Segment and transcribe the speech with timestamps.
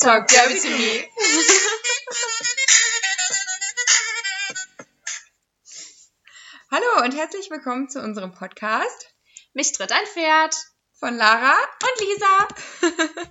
[0.00, 1.04] Talk dirty to me.
[6.70, 9.14] Hallo und herzlich willkommen zu unserem Podcast.
[9.52, 10.56] Mich tritt ein Pferd.
[10.98, 11.52] Von Lara
[11.82, 13.28] und Lisa.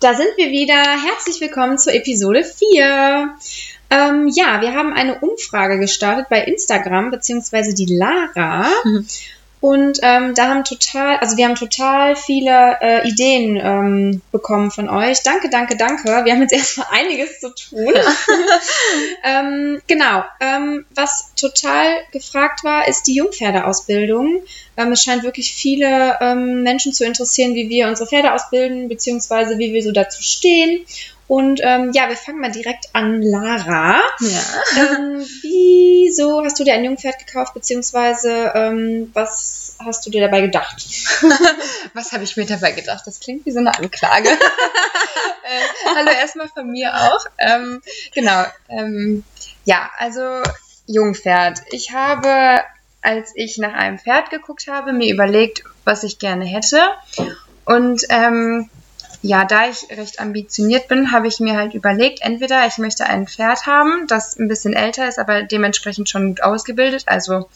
[0.00, 0.82] Da sind wir wieder.
[0.82, 3.36] Herzlich willkommen zur Episode 4.
[3.90, 8.70] Ähm, ja, wir haben eine Umfrage gestartet bei Instagram, beziehungsweise die Lara.
[9.60, 14.88] Und ähm, da haben total, also wir haben total viele äh, Ideen ähm, bekommen von
[14.88, 15.22] euch.
[15.22, 16.24] Danke, danke, danke.
[16.24, 17.92] Wir haben jetzt erstmal einiges zu tun.
[19.24, 20.24] ähm, genau.
[20.40, 24.42] Ähm, was total gefragt war, ist die Jungpferdeausbildung.
[24.78, 29.58] Ähm, es scheint wirklich viele ähm, Menschen zu interessieren, wie wir unsere Pferde ausbilden, beziehungsweise
[29.58, 30.86] wie wir so dazu stehen.
[31.30, 34.00] Und ähm, ja, wir fangen mal direkt an, Lara.
[34.18, 34.42] Ja.
[34.78, 40.40] Ähm, wieso hast du dir ein Jungpferd gekauft, beziehungsweise ähm, was hast du dir dabei
[40.40, 40.84] gedacht?
[41.94, 43.06] was habe ich mir dabei gedacht?
[43.06, 44.28] Das klingt wie so eine Anklage.
[44.28, 47.24] äh, hallo erstmal von mir auch.
[47.38, 47.80] Ähm,
[48.12, 48.44] genau.
[48.68, 49.22] Ähm,
[49.64, 50.42] ja, also
[50.88, 51.60] Jungpferd.
[51.70, 52.60] Ich habe,
[53.02, 56.82] als ich nach einem Pferd geguckt habe, mir überlegt, was ich gerne hätte.
[57.66, 58.68] Und ähm,
[59.22, 63.26] ja, da ich recht ambitioniert bin, habe ich mir halt überlegt, entweder ich möchte ein
[63.26, 67.04] Pferd haben, das ein bisschen älter ist, aber dementsprechend schon gut ausgebildet.
[67.06, 67.48] Also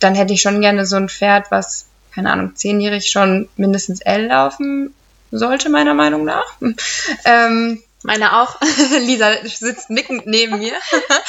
[0.00, 4.26] dann hätte ich schon gerne so ein Pferd, was, keine Ahnung, zehnjährig schon mindestens L
[4.26, 4.92] laufen
[5.30, 6.56] sollte, meiner Meinung nach.
[7.24, 8.60] ähm, meine auch.
[9.00, 10.74] Lisa sitzt nickend neben mir.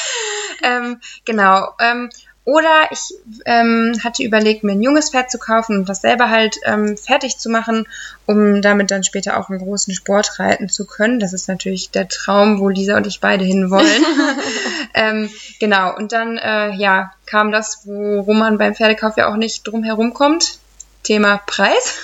[0.62, 1.70] ähm, genau.
[1.80, 2.10] Ähm,
[2.46, 3.12] oder ich
[3.44, 7.38] ähm, hatte überlegt, mir ein junges Pferd zu kaufen und das selber halt ähm, fertig
[7.38, 7.88] zu machen,
[8.24, 11.18] um damit dann später auch einen großen Sport reiten zu können.
[11.18, 14.04] Das ist natürlich der Traum, wo Lisa und ich beide hinwollen.
[14.94, 19.66] ähm, genau, und dann äh, ja, kam das, worum man beim Pferdekauf ja auch nicht
[19.66, 20.60] drum herum kommt.
[21.02, 21.94] Thema Preis.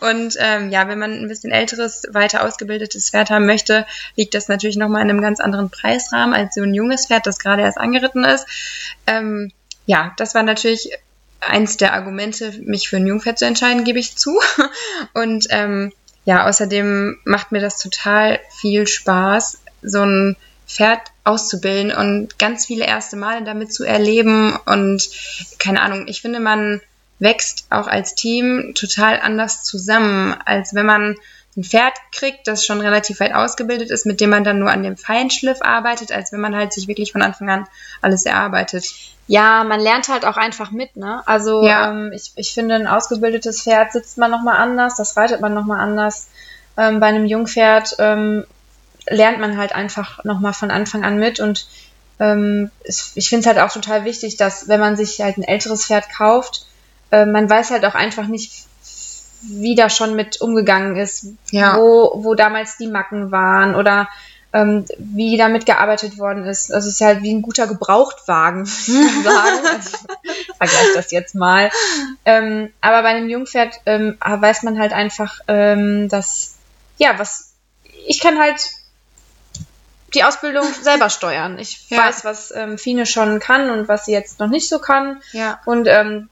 [0.00, 4.48] Und ähm, ja, wenn man ein bisschen älteres, weiter ausgebildetes Pferd haben möchte, liegt das
[4.48, 7.78] natürlich nochmal in einem ganz anderen Preisrahmen als so ein junges Pferd, das gerade erst
[7.78, 8.46] angeritten ist.
[9.06, 9.52] Ähm,
[9.86, 10.90] ja, das war natürlich
[11.40, 14.38] eins der Argumente, mich für ein Jungpferd zu entscheiden, gebe ich zu.
[15.14, 15.92] Und ähm,
[16.24, 20.36] ja, außerdem macht mir das total viel Spaß, so ein
[20.68, 24.56] Pferd auszubilden und ganz viele erste Male damit zu erleben.
[24.64, 25.10] Und
[25.58, 26.80] keine Ahnung, ich finde, man
[27.22, 31.16] wächst auch als Team total anders zusammen, als wenn man
[31.56, 34.82] ein Pferd kriegt, das schon relativ weit ausgebildet ist, mit dem man dann nur an
[34.82, 37.66] dem Feinschliff arbeitet, als wenn man halt sich wirklich von Anfang an
[38.00, 38.86] alles erarbeitet.
[39.28, 41.22] Ja, man lernt halt auch einfach mit, ne?
[41.26, 41.90] Also ja.
[41.90, 45.80] ähm, ich, ich finde, ein ausgebildetes Pferd sitzt man nochmal anders, das reitet man nochmal
[45.80, 46.28] anders.
[46.78, 48.44] Ähm, bei einem Jungpferd ähm,
[49.06, 51.66] lernt man halt einfach nochmal von Anfang an mit und
[52.18, 55.86] ähm, ich finde es halt auch total wichtig, dass wenn man sich halt ein älteres
[55.86, 56.66] Pferd kauft,
[57.12, 58.66] äh, man weiß halt auch einfach nicht,
[59.42, 61.76] wie da schon mit umgegangen ist, ja.
[61.76, 64.08] wo, wo damals die Macken waren oder
[64.52, 66.72] ähm, wie damit gearbeitet worden ist.
[66.72, 69.66] Also es ist halt wie ein guter Gebrauchtwagen, würde ich sagen.
[69.66, 71.70] also, ich vergleiche das jetzt mal.
[72.24, 76.56] Ähm, aber bei einem Jungpferd ähm, weiß man halt einfach, ähm, dass,
[76.98, 77.54] ja, was,
[78.06, 78.60] ich kann halt
[80.14, 81.58] die Ausbildung selber steuern.
[81.58, 81.98] Ich ja.
[81.98, 85.22] weiß, was ähm, Fine schon kann und was sie jetzt noch nicht so kann.
[85.32, 85.60] Ja.
[85.64, 86.28] Und ähm,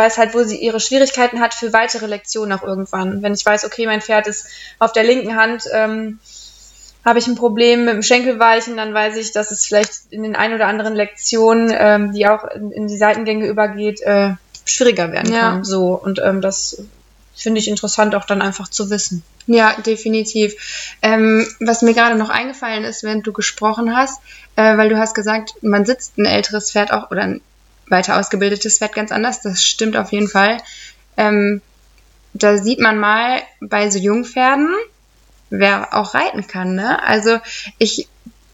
[0.00, 3.22] weiß halt, wo sie ihre Schwierigkeiten hat für weitere Lektionen auch irgendwann.
[3.22, 4.46] Wenn ich weiß, okay, mein Pferd ist
[4.78, 6.18] auf der linken Hand, ähm,
[7.04, 10.36] habe ich ein Problem mit dem Schenkelweichen, dann weiß ich, dass es vielleicht in den
[10.36, 14.30] ein oder anderen Lektionen, ähm, die auch in, in, die Seitengänge übergeht, äh,
[14.64, 15.40] schwieriger werden ja.
[15.40, 15.64] kann.
[15.64, 16.82] So und ähm, das
[17.34, 19.22] finde ich interessant auch dann einfach zu wissen.
[19.46, 20.96] Ja, definitiv.
[21.02, 24.20] Ähm, was mir gerade noch eingefallen ist, während du gesprochen hast,
[24.56, 27.40] äh, weil du hast gesagt, man sitzt ein älteres Pferd auch oder ein
[27.90, 29.42] weiter ausgebildetes Pferd ganz anders.
[29.42, 30.58] Das stimmt auf jeden Fall.
[31.16, 31.60] Ähm,
[32.32, 34.68] da sieht man mal bei so Jungpferden,
[35.50, 36.74] wer auch reiten kann.
[36.74, 37.02] Ne?
[37.02, 37.38] Also
[37.78, 38.08] ich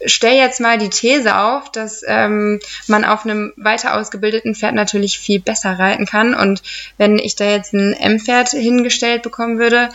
[0.05, 5.19] stelle jetzt mal die These auf, dass ähm, man auf einem weiter ausgebildeten Pferd natürlich
[5.19, 6.33] viel besser reiten kann.
[6.33, 6.61] Und
[6.97, 9.89] wenn ich da jetzt ein M-Pferd hingestellt bekommen würde,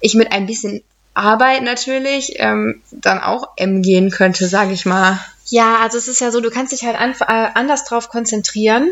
[0.00, 0.82] ich mit ein bisschen
[1.16, 5.18] Arbeit natürlich ähm, dann auch M gehen könnte, sage ich mal.
[5.46, 8.90] Ja, also es ist ja so, du kannst dich halt an, äh, anders drauf konzentrieren,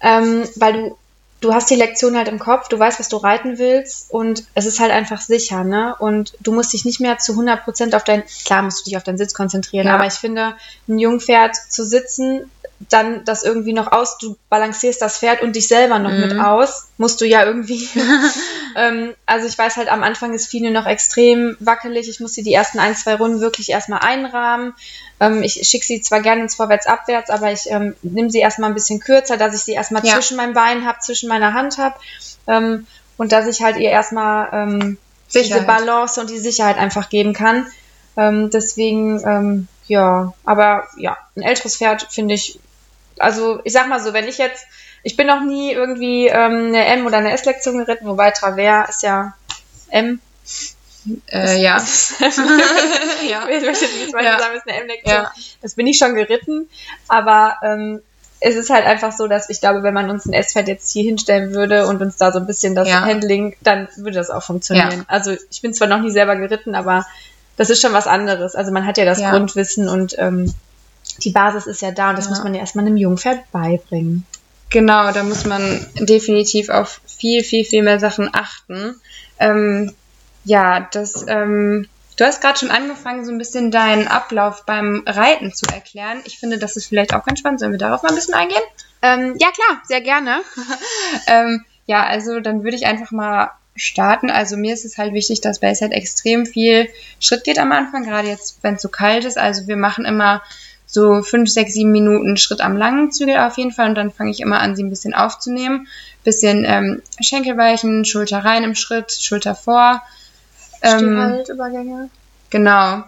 [0.00, 0.96] ähm, weil du
[1.44, 4.64] du hast die Lektion halt im Kopf, du weißt, was du reiten willst und es
[4.64, 5.94] ist halt einfach sicher, ne?
[5.98, 8.96] Und du musst dich nicht mehr zu 100 Prozent auf dein, klar musst du dich
[8.96, 9.94] auf deinen Sitz konzentrieren, ja.
[9.94, 10.54] aber ich finde,
[10.88, 12.50] ein Jungpferd zu sitzen,
[12.88, 16.20] dann das irgendwie noch aus, du balancierst das Pferd und dich selber noch mhm.
[16.20, 17.88] mit aus, musst du ja irgendwie.
[18.76, 22.08] ähm, also ich weiß halt, am Anfang ist Fine noch extrem wackelig.
[22.08, 24.74] Ich musste die ersten ein, zwei Runden wirklich erstmal einrahmen.
[25.20, 28.74] Ähm, ich schicke sie zwar gerne ins Vorwärts-Abwärts, aber ich ähm, nehme sie erstmal ein
[28.74, 30.14] bisschen kürzer, dass ich sie erstmal ja.
[30.14, 31.96] zwischen meinem Bein habe, zwischen meiner Hand habe.
[32.46, 32.86] Ähm,
[33.16, 34.98] und dass ich halt ihr erstmal ähm,
[35.32, 37.66] diese Balance und die Sicherheit einfach geben kann.
[38.16, 42.60] Ähm, deswegen, ähm, ja, aber ja, ein älteres Pferd finde ich,
[43.18, 44.66] also ich sag mal so, wenn ich jetzt,
[45.02, 49.02] ich bin noch nie irgendwie ähm, eine M- oder eine S-Lektion geritten, wobei Travers ist
[49.02, 49.34] ja
[49.90, 50.20] M.
[51.26, 51.76] Äh, ja.
[53.28, 53.48] ja.
[53.48, 54.38] Ich möchte jetzt mal ja.
[54.38, 55.14] sagen, ist eine M-Lektion.
[55.14, 55.32] Ja.
[55.60, 56.68] Das bin ich schon geritten,
[57.08, 58.00] aber ähm,
[58.40, 61.04] es ist halt einfach so, dass ich glaube, wenn man uns ein S-Pferd jetzt hier
[61.04, 63.00] hinstellen würde und uns da so ein bisschen das ja.
[63.00, 64.98] Handling, dann würde das auch funktionieren.
[64.98, 65.04] Ja.
[65.06, 67.06] Also ich bin zwar noch nie selber geritten, aber
[67.56, 68.54] das ist schon was anderes.
[68.54, 69.18] Also man hat ja das.
[69.18, 70.52] Grundwissen und ähm,
[71.22, 74.26] die Basis ist ja da und das muss man ja erstmal einem Jungpferd beibringen.
[74.70, 79.00] Genau, da muss man definitiv auf viel, viel, viel mehr Sachen achten.
[79.38, 79.92] Ähm,
[80.44, 85.52] ja, das ähm, Du hast gerade schon angefangen, so ein bisschen deinen Ablauf beim Reiten
[85.52, 86.20] zu erklären.
[86.24, 87.58] Ich finde, das ist vielleicht auch ganz spannend.
[87.58, 88.62] Sollen wir darauf mal ein bisschen eingehen?
[89.02, 90.42] Ähm, ja, klar, sehr gerne.
[91.26, 94.30] ähm, ja, also dann würde ich einfach mal starten.
[94.30, 96.88] Also mir ist es halt wichtig, dass bei halt extrem viel
[97.18, 99.36] Schritt geht am Anfang, gerade jetzt, wenn es so kalt ist.
[99.36, 100.40] Also wir machen immer
[100.94, 104.30] so fünf, sechs, sieben Minuten Schritt am langen Zügel auf jeden Fall und dann fange
[104.30, 105.88] ich immer an, sie ein bisschen aufzunehmen.
[106.22, 110.02] Bisschen ähm, Schenkelweichen, Schulter rein im Schritt, Schulter vor
[110.82, 112.10] ähm, Übergänge.
[112.50, 113.02] Genau.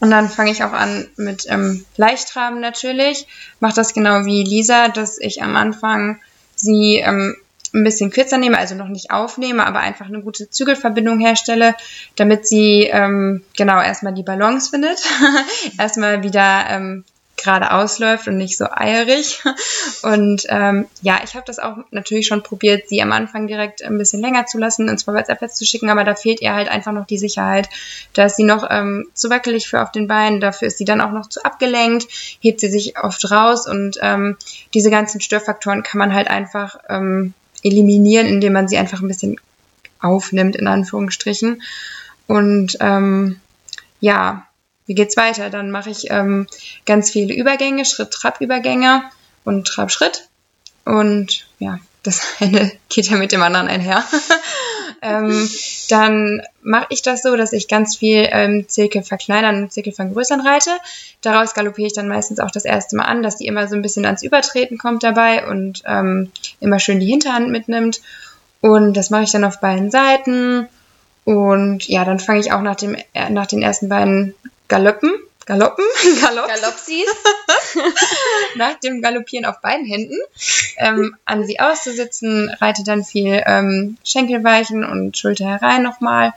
[0.00, 3.28] Und dann fange ich auch an mit ähm, Leichtraben natürlich.
[3.60, 6.18] Mache das genau wie Lisa, dass ich am Anfang
[6.56, 7.36] sie ähm,
[7.72, 11.76] ein bisschen kürzer nehme, also noch nicht aufnehme, aber einfach eine gute Zügelverbindung herstelle,
[12.16, 15.00] damit sie ähm, genau erstmal die Balance findet,
[15.78, 17.04] erstmal wieder ähm,
[17.42, 19.42] gerade ausläuft und nicht so eierig.
[20.02, 23.98] Und ähm, ja, ich habe das auch natürlich schon probiert, sie am Anfang direkt ein
[23.98, 27.06] bisschen länger zu lassen, ins Vorwärtsabwärts zu schicken, aber da fehlt ihr halt einfach noch
[27.06, 27.68] die Sicherheit.
[28.14, 31.00] Da ist sie noch ähm, zu wackelig für auf den Beinen, dafür ist sie dann
[31.00, 32.06] auch noch zu abgelenkt,
[32.40, 34.36] hebt sie sich oft raus und ähm,
[34.74, 39.36] diese ganzen Störfaktoren kann man halt einfach ähm, eliminieren, indem man sie einfach ein bisschen
[40.00, 41.62] aufnimmt, in Anführungsstrichen.
[42.26, 43.40] Und ähm,
[44.00, 44.46] ja,
[44.90, 45.50] wie geht's weiter?
[45.50, 46.48] Dann mache ich ähm,
[46.84, 49.04] ganz viele Übergänge, Schritt-Trab-Übergänge
[49.44, 50.26] und Trab-Schritt.
[50.84, 54.02] Und ja, das eine geht ja mit dem anderen einher.
[55.02, 55.48] ähm,
[55.90, 60.40] dann mache ich das so, dass ich ganz viel ähm, Zirkel verkleinern und Zirkel vergrößern
[60.40, 60.72] reite.
[61.20, 63.82] Daraus galoppiere ich dann meistens auch das erste Mal an, dass die immer so ein
[63.82, 68.00] bisschen ans Übertreten kommt dabei und ähm, immer schön die Hinterhand mitnimmt.
[68.60, 70.66] Und das mache ich dann auf beiden Seiten.
[71.22, 74.34] Und ja, dann fange ich auch nach, dem, äh, nach den ersten beiden
[74.70, 75.12] Galoppen,
[75.46, 75.84] Galoppen,
[76.22, 77.08] Galoppsies,
[78.54, 80.16] nach dem Galoppieren auf beiden Händen
[80.76, 86.32] ähm, an sie auszusitzen, reite dann viel ähm, Schenkelweichen und Schulter herein nochmal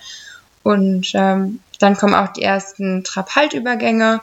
[0.64, 4.22] und ähm, dann kommen auch die ersten Trab-Halt-Übergänge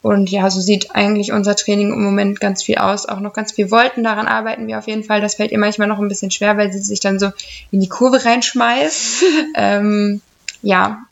[0.00, 3.06] und ja, so sieht eigentlich unser Training im Moment ganz viel aus.
[3.06, 5.20] Auch noch ganz viel Wollten, daran arbeiten wir auf jeden Fall.
[5.20, 7.30] Das fällt ihr manchmal noch ein bisschen schwer, weil sie sich dann so
[7.70, 9.24] in die Kurve reinschmeißt.
[9.56, 10.22] ähm,
[10.62, 11.04] ja,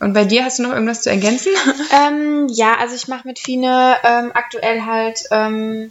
[0.00, 1.52] und bei dir hast du noch irgendwas zu ergänzen?
[1.90, 5.90] Ähm, ja, also ich mache mit Fine ähm, aktuell halt ähm,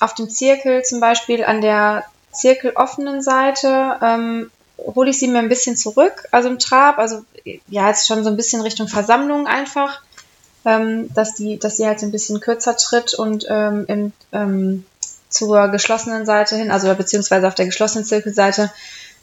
[0.00, 5.48] auf dem Zirkel zum Beispiel an der zirkeloffenen Seite ähm, hole ich sie mir ein
[5.48, 7.24] bisschen zurück, also im Trab, also
[7.68, 10.02] ja, jetzt schon so ein bisschen Richtung Versammlung einfach,
[10.64, 14.84] ähm, dass die, dass sie halt so ein bisschen kürzer tritt und ähm, im,
[15.28, 18.70] zur geschlossenen Seite hin, also beziehungsweise auf der geschlossenen Zirkelseite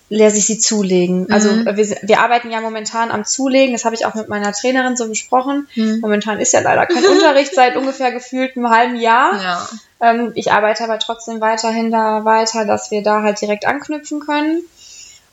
[0.09, 1.31] lasse ich sie zulegen.
[1.31, 1.65] Also mhm.
[1.65, 5.07] wir, wir arbeiten ja momentan am Zulegen, das habe ich auch mit meiner Trainerin so
[5.07, 5.67] besprochen.
[5.75, 5.99] Mhm.
[6.01, 9.41] Momentan ist ja leider kein Unterricht seit ungefähr gefühlt einem halben Jahr.
[9.41, 9.69] Ja.
[10.01, 14.61] Ähm, ich arbeite aber trotzdem weiterhin da weiter, dass wir da halt direkt anknüpfen können.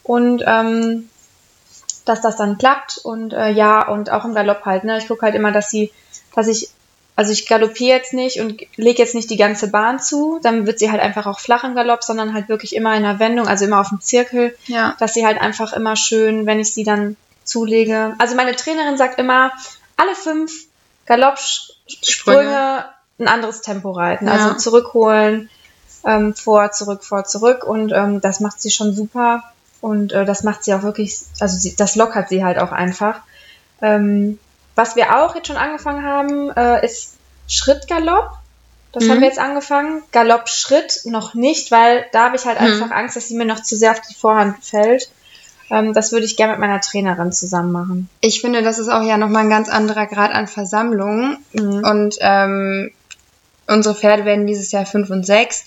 [0.04, 1.08] Und ähm,
[2.04, 4.98] dass das dann klappt und äh, ja, und auch im Galopp halt, ne?
[4.98, 5.92] Ich gucke halt immer, dass sie,
[6.34, 6.70] dass ich
[7.14, 10.78] also ich galoppiere jetzt nicht und lege jetzt nicht die ganze Bahn zu, dann wird
[10.78, 13.66] sie halt einfach auch flach im Galopp, sondern halt wirklich immer in der Wendung, also
[13.66, 14.96] immer auf dem Zirkel, ja.
[14.98, 18.14] dass sie halt einfach immer schön, wenn ich sie dann zulege.
[18.18, 19.52] Also meine Trainerin sagt immer,
[19.96, 20.52] alle fünf
[21.06, 22.86] Galoppsprünge
[23.18, 24.52] ein anderes Tempo reiten, also ja.
[24.52, 25.50] also zurückholen,
[26.04, 29.42] ähm, vor, zurück, vor, zurück und ähm, das macht sie schon super
[29.80, 33.20] und äh, das macht sie auch wirklich, also sie, das lockert sie halt auch einfach.
[33.82, 34.38] Ähm,
[34.74, 37.14] was wir auch jetzt schon angefangen haben, äh, ist
[37.48, 38.38] Schrittgalopp.
[38.92, 39.10] Das mhm.
[39.10, 40.02] haben wir jetzt angefangen.
[40.12, 42.66] Galopp-Schritt noch nicht, weil da habe ich halt mhm.
[42.66, 45.10] einfach Angst, dass sie mir noch zu sehr auf die Vorhand fällt.
[45.70, 48.08] Ähm, das würde ich gerne mit meiner Trainerin zusammen machen.
[48.20, 51.38] Ich finde, das ist auch ja nochmal ein ganz anderer Grad an Versammlung.
[51.52, 51.84] Mhm.
[51.84, 52.92] Und ähm,
[53.66, 55.64] unsere Pferde werden dieses Jahr fünf und sechs.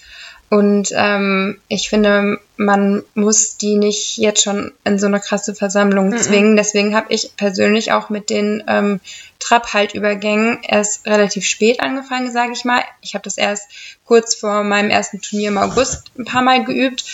[0.50, 6.09] Und ähm, ich finde, man muss die nicht jetzt schon in so eine krasse Versammlung
[6.09, 6.17] mhm.
[6.17, 6.55] zwingen.
[6.55, 9.00] Deswegen habe ich persönlich auch mit den ähm,
[9.39, 12.81] Trab-Halt-Übergängen erst relativ spät angefangen, sage ich mal.
[13.01, 13.67] Ich habe das erst
[14.05, 17.05] kurz vor meinem ersten Turnier im August ein paar Mal geübt,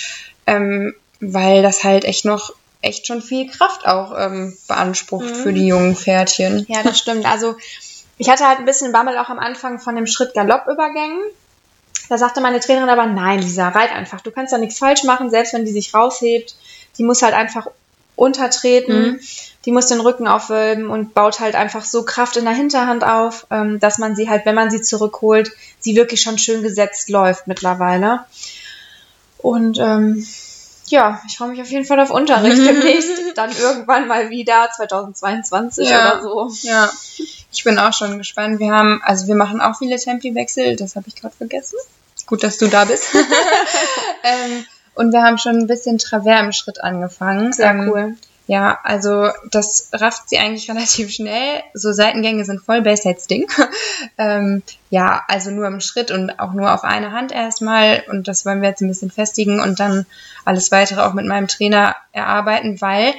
[0.45, 5.36] ähm, weil das halt echt noch echt schon viel Kraft auch ähm, beansprucht mhm.
[5.36, 6.65] für die jungen Pferdchen.
[6.67, 7.25] Ja, das stimmt.
[7.25, 7.55] Also
[8.17, 11.21] ich hatte halt ein bisschen Bammel auch am Anfang von dem Schritt Galoppübergängen.
[12.12, 14.20] Da sagte meine Trainerin aber, nein, Lisa, reit einfach.
[14.20, 16.58] Du kannst da nichts falsch machen, selbst wenn die sich raushebt.
[16.98, 17.68] Die muss halt einfach
[18.18, 19.20] untertreten, mhm.
[19.63, 23.48] die muss den Rücken aufwölben und baut halt einfach so Kraft in der Hinterhand auf,
[23.50, 27.48] ähm, dass man sie halt, wenn man sie zurückholt, sie wirklich schon schön gesetzt läuft
[27.48, 28.25] mittlerweile.
[29.38, 30.27] Und ähm,
[30.88, 33.10] ja, ich freue mich auf jeden Fall auf Unterricht demnächst.
[33.36, 36.68] Dann irgendwann mal wieder 2022 ja, oder so.
[36.68, 36.91] Ja,
[37.53, 38.60] ich bin auch schon gespannt.
[38.60, 41.77] Wir haben, also wir machen auch viele Tempi-Wechsel, das habe ich gerade vergessen.
[42.31, 43.09] Gut, dass du da bist.
[44.23, 47.51] ähm, und wir haben schon ein bisschen Travers im Schritt angefangen.
[47.51, 48.15] Sehr ähm, cool.
[48.47, 51.61] Ja, also das rafft sie eigentlich relativ schnell.
[51.73, 53.50] So Seitengänge sind voll Base-Heads-Ding.
[54.17, 58.05] ähm, ja, also nur im Schritt und auch nur auf eine Hand erstmal.
[58.09, 60.05] Und das wollen wir jetzt ein bisschen festigen und dann
[60.45, 63.13] alles weitere auch mit meinem Trainer erarbeiten, weil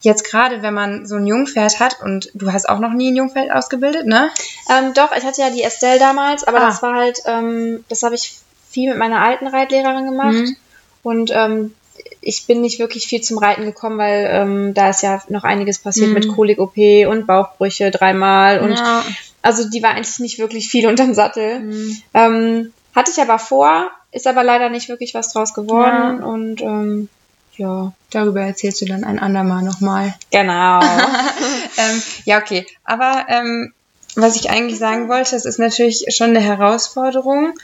[0.00, 3.16] jetzt gerade, wenn man so ein Jungpferd hat und du hast auch noch nie ein
[3.16, 4.30] Jungpferd ausgebildet, ne?
[4.70, 6.66] Ähm, doch, ich hatte ja die Estelle damals, aber ah.
[6.66, 8.38] das war halt, ähm, das habe ich
[8.74, 10.34] viel mit meiner alten Reitlehrerin gemacht.
[10.34, 10.56] Mhm.
[11.02, 11.74] Und ähm,
[12.20, 15.78] ich bin nicht wirklich viel zum Reiten gekommen, weil ähm, da ist ja noch einiges
[15.78, 16.14] passiert mhm.
[16.14, 16.76] mit Kolik-OP
[17.08, 18.60] und Bauchbrüche dreimal.
[18.60, 19.04] Und ja.
[19.42, 21.60] also die war eigentlich nicht wirklich viel unterm Sattel.
[21.60, 22.02] Mhm.
[22.12, 26.18] Ähm, hatte ich aber vor, ist aber leider nicht wirklich was draus geworden.
[26.20, 26.26] Ja.
[26.26, 27.08] Und ähm,
[27.56, 27.92] ja.
[28.10, 30.14] Darüber erzählst du dann ein andermal nochmal.
[30.30, 30.80] Genau.
[31.76, 32.66] ähm, ja, okay.
[32.84, 33.72] Aber ähm,
[34.16, 37.54] was ich eigentlich sagen wollte, es ist natürlich schon eine Herausforderung,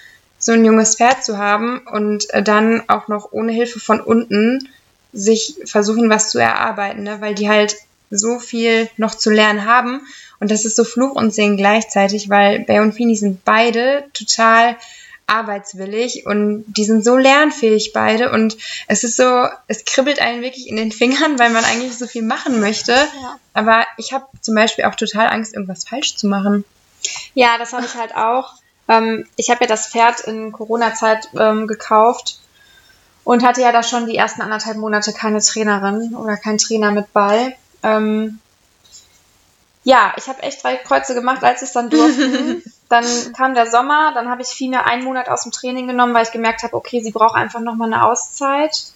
[0.41, 4.69] so ein junges Pferd zu haben und äh, dann auch noch ohne Hilfe von unten
[5.13, 7.21] sich versuchen, was zu erarbeiten, ne?
[7.21, 7.77] weil die halt
[8.11, 10.01] so viel noch zu lernen haben.
[10.41, 14.77] Und das ist so Fluch und Segen gleichzeitig, weil Bay und Fini sind beide total
[15.27, 18.57] arbeitswillig und die sind so lernfähig beide und
[18.89, 22.23] es ist so, es kribbelt einen wirklich in den Fingern, weil man eigentlich so viel
[22.23, 22.93] machen möchte.
[22.93, 23.39] Ja.
[23.53, 26.65] Aber ich habe zum Beispiel auch total Angst, irgendwas falsch zu machen.
[27.35, 28.55] Ja, das habe ich halt auch.
[28.91, 32.41] Ähm, ich habe ja das Pferd in Corona-Zeit ähm, gekauft
[33.23, 37.13] und hatte ja da schon die ersten anderthalb Monate keine Trainerin oder keinen Trainer mit
[37.13, 37.57] bei.
[37.85, 38.41] Ähm,
[39.85, 42.65] ja, ich habe echt drei Kreuze gemacht, als es dann durften.
[42.89, 43.05] dann
[43.37, 46.33] kam der Sommer, dann habe ich Fine einen Monat aus dem Training genommen, weil ich
[46.33, 48.87] gemerkt habe, okay, sie braucht einfach nochmal eine Auszeit.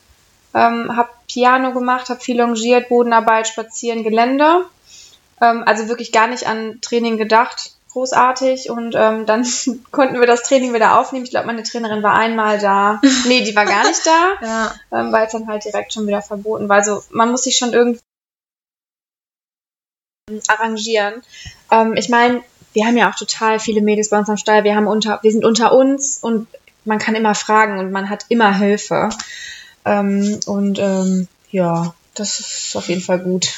[0.54, 4.66] Ähm, habe Piano gemacht, habe viel longiert, Bodenarbeit, Spazieren, Gelände.
[5.40, 9.46] Ähm, also wirklich gar nicht an Training gedacht großartig und ähm, dann
[9.90, 11.24] konnten wir das Training wieder aufnehmen.
[11.24, 13.00] Ich glaube, meine Trainerin war einmal da.
[13.26, 14.74] Nee, die war gar nicht da, ja.
[14.92, 16.76] ähm, weil es dann halt direkt schon wieder verboten war.
[16.76, 18.00] Also man muss sich schon irgendwie
[20.48, 21.22] arrangieren.
[21.70, 24.64] Ähm, ich meine, wir haben ja auch total viele Mädels bei uns am Stall.
[24.64, 26.48] Wir haben unter, wir sind unter uns und
[26.84, 29.10] man kann immer fragen und man hat immer Hilfe.
[29.84, 33.52] Ähm, und ähm, ja, das ist auf jeden Fall gut.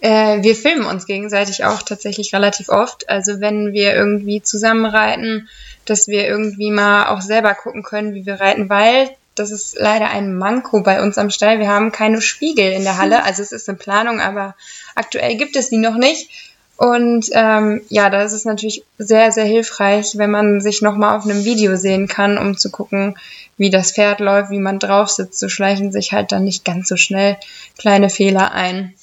[0.00, 3.08] Äh, wir filmen uns gegenseitig auch tatsächlich relativ oft.
[3.08, 5.48] Also wenn wir irgendwie zusammen reiten,
[5.84, 10.10] dass wir irgendwie mal auch selber gucken können, wie wir reiten, weil das ist leider
[10.10, 11.58] ein Manko bei uns am Stall.
[11.58, 13.24] Wir haben keine Spiegel in der Halle.
[13.24, 14.54] Also es ist eine Planung, aber
[14.94, 16.30] aktuell gibt es die noch nicht.
[16.76, 21.24] Und ähm, ja, da ist es natürlich sehr, sehr hilfreich, wenn man sich nochmal auf
[21.24, 23.18] einem Video sehen kann, um zu gucken,
[23.58, 25.38] wie das Pferd läuft, wie man drauf sitzt.
[25.38, 27.36] So schleichen sich halt dann nicht ganz so schnell
[27.76, 28.94] kleine Fehler ein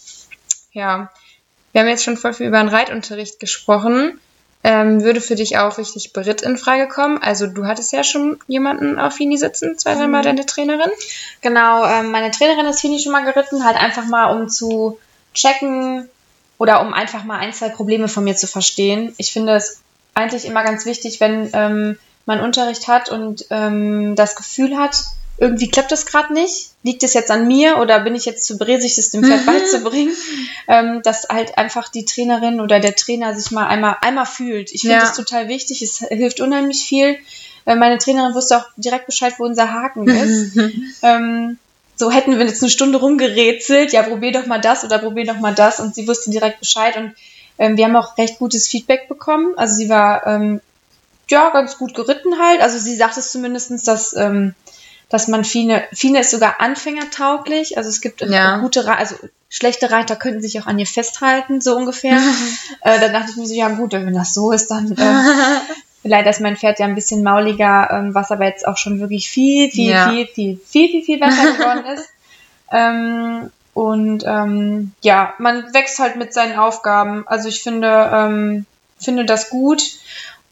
[0.78, 1.12] ja,
[1.72, 4.20] wir haben jetzt schon voll viel über den Reitunterricht gesprochen.
[4.64, 7.22] Ähm, würde für dich auch richtig Beritt in Frage kommen?
[7.22, 10.26] Also du hattest ja schon jemanden auf Fini sitzen, zwei, dreimal mhm.
[10.26, 10.92] deine Trainerin?
[11.42, 15.00] Genau, ähm, meine Trainerin ist Fini schon mal geritten, halt einfach mal um zu
[15.34, 16.10] checken
[16.58, 19.14] oder um einfach mal ein, zwei Probleme von mir zu verstehen.
[19.18, 19.82] Ich finde es
[20.16, 24.98] eigentlich immer ganz wichtig, wenn ähm, man Unterricht hat und ähm, das Gefühl hat,
[25.38, 26.72] irgendwie klappt das gerade nicht.
[26.84, 30.16] Liegt es jetzt an mir oder bin ich jetzt zu bresig, es dem Pferd beizubringen?
[30.68, 34.72] Ähm, dass halt einfach die Trainerin oder der Trainer sich mal einmal, einmal fühlt.
[34.74, 35.02] Ich finde ja.
[35.02, 35.82] das total wichtig.
[35.82, 37.18] Es hilft unheimlich viel.
[37.66, 40.58] Äh, meine Trainerin wusste auch direkt Bescheid, wo unser Haken ist.
[41.04, 41.58] ähm,
[41.96, 45.40] so hätten wir jetzt eine Stunde rumgerätselt, ja, probier doch mal das oder probier doch
[45.40, 47.16] mal das und sie wusste direkt Bescheid und
[47.58, 49.54] ähm, wir haben auch recht gutes Feedback bekommen.
[49.58, 50.62] Also sie war ähm,
[51.30, 52.62] ja ganz gut geritten halt.
[52.62, 54.54] Also sie sagt es zumindestens, dass ähm,
[55.10, 58.58] dass man Fine, Fine ist sogar anfängertauglich, also es gibt ja.
[58.58, 59.16] gute, also
[59.50, 62.18] schlechte Reiter könnten sich auch an ihr festhalten, so ungefähr.
[62.82, 65.60] äh, dann dachte ich mir so, ja gut, wenn das so ist, dann äh,
[66.04, 69.30] leider ist mein Pferd ja ein bisschen mauliger, ähm, was aber jetzt auch schon wirklich
[69.30, 70.10] viel, viel, ja.
[70.10, 72.10] viel, viel, viel, viel, viel besser geworden ist.
[72.72, 77.28] Ähm, und ähm, ja, man wächst halt mit seinen Aufgaben.
[77.28, 78.66] Also ich finde, ähm,
[79.00, 79.84] finde das gut.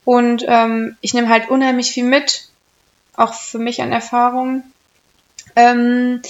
[0.06, 2.48] Und ähm, ich nehme halt unheimlich viel mit
[3.18, 4.64] auch für mich an Erfahrung.
[5.56, 6.22] Ähm,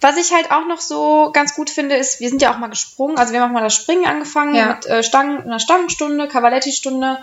[0.00, 2.70] Was ich halt auch noch so ganz gut finde, ist, wir sind ja auch mal
[2.70, 3.18] gesprungen.
[3.18, 4.66] Also wir haben auch mal das Springen angefangen Ja.
[4.74, 7.18] mit äh, Stangen, einer Stangenstunde, Cavaletti-Stunde.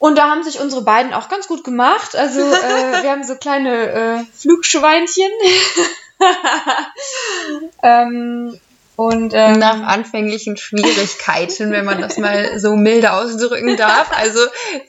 [0.00, 2.16] Und da haben sich unsere beiden auch ganz gut gemacht.
[2.16, 2.42] Also äh,
[3.02, 5.30] wir haben so kleine äh, Flugschweinchen.
[7.82, 8.58] ähm,
[9.00, 14.10] und ähm, Nach anfänglichen Schwierigkeiten, wenn man das mal so milde ausdrücken darf.
[14.14, 14.40] Also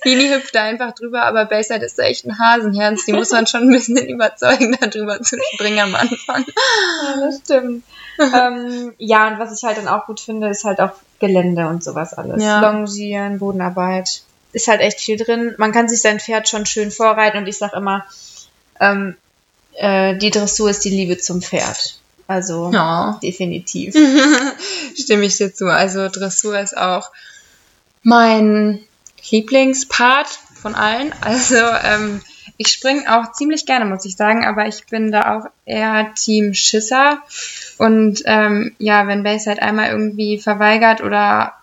[0.02, 3.06] Fini hüpft da einfach drüber, aber Bayside ist da echt ein Hasenherz.
[3.06, 6.44] Die muss man schon ein bisschen überzeugen, da drüber zu springen am Anfang.
[6.46, 7.86] Ja, das stimmt.
[8.20, 11.82] ähm, ja, und was ich halt dann auch gut finde, ist halt auch Gelände und
[11.82, 12.44] sowas alles.
[12.44, 12.60] Ja.
[12.60, 14.24] Longieren, Bodenarbeit.
[14.52, 15.56] Ist halt echt viel drin.
[15.58, 18.04] Man kann sich sein Pferd schon schön vorreiten und ich sag immer,
[18.82, 19.16] ähm,
[19.76, 22.01] äh, die Dressur ist die Liebe zum Pferd.
[22.32, 23.20] Also Ja.
[23.22, 23.94] definitiv.
[24.96, 25.66] Stimme ich dir zu.
[25.68, 27.12] Also Dressur ist auch
[28.04, 28.80] mein
[29.30, 30.28] Lieblingspart
[30.62, 31.14] von allen.
[31.22, 32.22] Also ähm,
[32.58, 36.54] ich springe auch ziemlich gerne, muss ich sagen, aber ich bin da auch eher Team
[36.54, 37.22] Schisser.
[37.78, 41.54] Und ähm, ja, wenn Bayside einmal irgendwie verweigert oder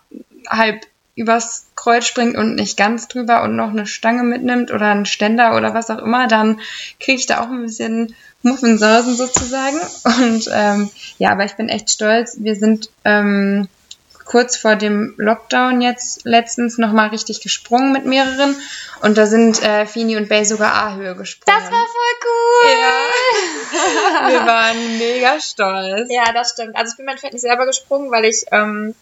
[0.47, 0.85] halb
[1.19, 5.55] übers Kreuz springt und nicht ganz drüber und noch eine Stange mitnimmt oder einen Ständer
[5.55, 6.59] oder was auch immer, dann
[6.99, 9.79] kriege ich da auch ein bisschen Muffensausen sozusagen.
[10.05, 12.37] Und ähm, ja, aber ich bin echt stolz.
[12.39, 13.67] Wir sind ähm,
[14.25, 18.55] kurz vor dem Lockdown jetzt letztens nochmal richtig gesprungen mit mehreren.
[19.01, 21.59] Und da sind äh, Fini und Bay sogar A-Höhe gesprungen.
[21.59, 22.69] Das war voll cool.
[22.69, 24.29] Ja.
[24.29, 26.09] Wir waren mega stolz.
[26.11, 26.75] Ja, das stimmt.
[26.75, 28.95] Also ich bin mein Pferd nicht selber gesprungen, weil ich, ähm,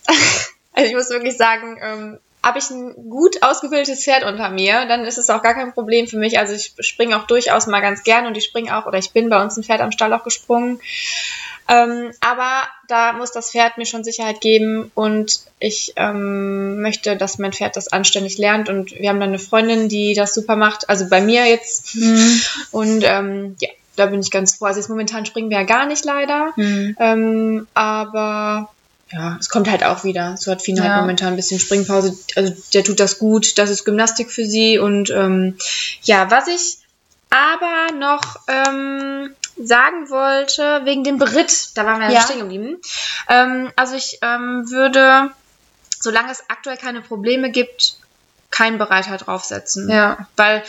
[0.77, 5.03] also ich muss wirklich sagen, ähm, habe ich ein gut ausgebildetes Pferd unter mir, dann
[5.05, 6.39] ist es auch gar kein Problem für mich.
[6.39, 9.29] Also ich springe auch durchaus mal ganz gern und ich springe auch, oder ich bin
[9.29, 10.79] bei uns ein Pferd am Stall auch gesprungen.
[11.67, 17.39] Ähm, aber da muss das Pferd mir schon Sicherheit geben und ich ähm, möchte, dass
[17.39, 18.69] mein Pferd das anständig lernt.
[18.69, 21.95] Und wir haben dann eine Freundin, die das super macht, also bei mir jetzt.
[21.95, 22.41] Mhm.
[22.71, 24.65] Und ähm, ja, da bin ich ganz froh.
[24.65, 26.53] Also jetzt momentan springen wir ja gar nicht leider.
[26.55, 26.95] Mhm.
[26.99, 28.69] Ähm, aber
[29.11, 30.35] ja, es kommt halt auch wieder.
[30.37, 30.89] So hat Fina Ja.
[30.91, 32.17] halt momentan ein bisschen Springpause.
[32.35, 33.57] Also der tut das gut.
[33.57, 34.79] Das ist Gymnastik für sie.
[34.79, 35.57] Und ähm,
[36.03, 36.77] ja, was ich
[37.29, 42.21] aber noch ähm, sagen wollte, wegen dem Beritt, da waren wir ja, Ja.
[42.21, 42.77] stehen geblieben.
[43.29, 45.31] Ähm, also ich ähm, würde,
[45.99, 47.97] solange es aktuell keine Probleme gibt,
[48.51, 49.89] keinen Bereiter draufsetzen.
[49.89, 50.27] Ja.
[50.37, 50.63] Weil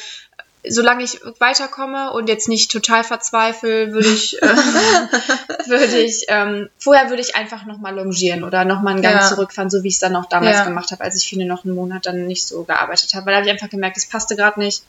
[0.66, 4.46] solange ich weiterkomme und jetzt nicht total verzweifle, würde ich, äh,
[5.66, 9.28] würde ich, ähm, vorher würde ich einfach nochmal longieren oder nochmal einen Gang Ja.
[9.28, 10.64] zurückfahren, so wie ich es dann auch damals Ja.
[10.64, 13.26] gemacht habe, als ich viele noch einen Monat dann nicht so gearbeitet habe.
[13.26, 14.82] Weil da habe ich einfach gemerkt, es passte gerade nicht.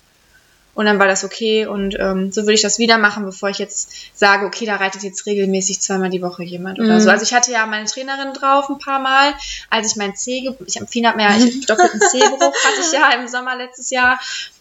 [0.75, 3.58] Und dann war das okay und ähm, so würde ich das wieder machen, bevor ich
[3.58, 6.99] jetzt sage, okay, da reitet jetzt regelmäßig zweimal die Woche jemand oder Mhm.
[7.01, 7.10] so.
[7.10, 9.34] Also ich hatte ja meine Trainerin drauf ein paar Mal,
[9.69, 12.91] als ich mein C, ich habe viel hat mehr, ich hab doppelten C-Bruch hatte ich
[12.93, 14.19] ja im Sommer letztes Jahr.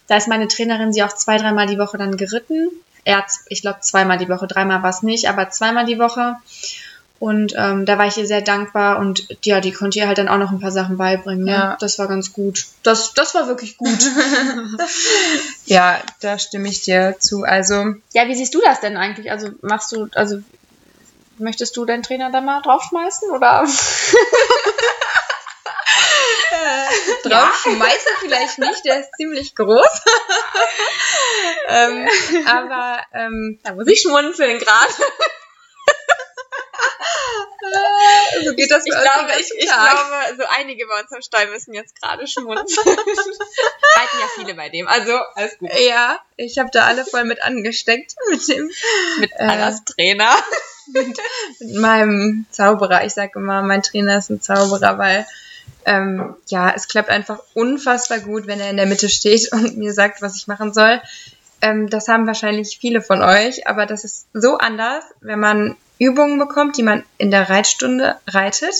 [0.08, 2.70] Da ist meine Trainerin sie auch zwei, dreimal die Woche dann geritten.
[3.04, 6.36] Er, hat, ich glaube, zweimal die Woche, dreimal war es nicht, aber zweimal die Woche.
[7.20, 10.28] Und ähm, da war ich ihr sehr dankbar und ja, die konnte ihr halt dann
[10.28, 11.44] auch noch ein paar Sachen beibringen.
[11.44, 11.50] Ne?
[11.50, 11.76] Ja.
[11.80, 12.66] Das war ganz gut.
[12.84, 13.98] Das, das war wirklich gut.
[15.66, 17.42] Ja, da stimme ich dir zu.
[17.42, 19.30] Also Ja, wie siehst du das denn eigentlich?
[19.30, 20.40] Also machst du, also
[21.36, 23.66] möchtest du deinen Trainer da mal draufschmeißen oder?
[27.24, 29.86] draufschmeißen vielleicht nicht, der ist ziemlich groß.
[31.68, 32.08] ähm,
[32.46, 34.92] aber ähm, Da muss ich schmunzeln gerade.
[38.44, 41.74] so geht das Ich glaube, ich, ich glaube, so einige bei uns am Stall müssen
[41.74, 42.86] jetzt gerade schmunzeln.
[42.86, 45.70] Reiten ja viele bei dem, also alles gut.
[45.74, 48.70] Ja, ich habe da alle voll mit angesteckt mit dem
[49.18, 50.34] Mit Äh, Annas Trainer.
[50.88, 51.18] mit
[51.74, 53.04] meinem Zauberer.
[53.04, 55.26] Ich sage immer, mein Trainer ist ein Zauberer, weil
[55.84, 59.92] ähm, ja, es klappt einfach unfassbar gut, wenn er in der Mitte steht und mir
[59.92, 61.00] sagt, was ich machen soll.
[61.60, 66.38] Ähm, das haben wahrscheinlich viele von euch, aber das ist so anders, wenn man Übungen
[66.38, 68.74] bekommt, die man in der Reitstunde reitet.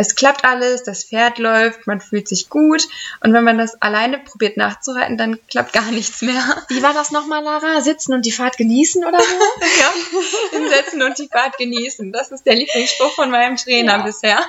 [0.00, 2.88] Es klappt alles, das Pferd läuft, man fühlt sich gut
[3.22, 6.42] und wenn man das alleine probiert nachzureiten, dann klappt gar nichts mehr.
[6.70, 7.82] Wie war das nochmal, Lara?
[7.82, 9.26] Sitzen und die Fahrt genießen oder so?
[9.60, 12.12] Ja, hinsetzen und die Fahrt genießen.
[12.12, 14.02] Das ist der Lieblingsspruch von meinem Trainer Ja.
[14.02, 14.40] bisher.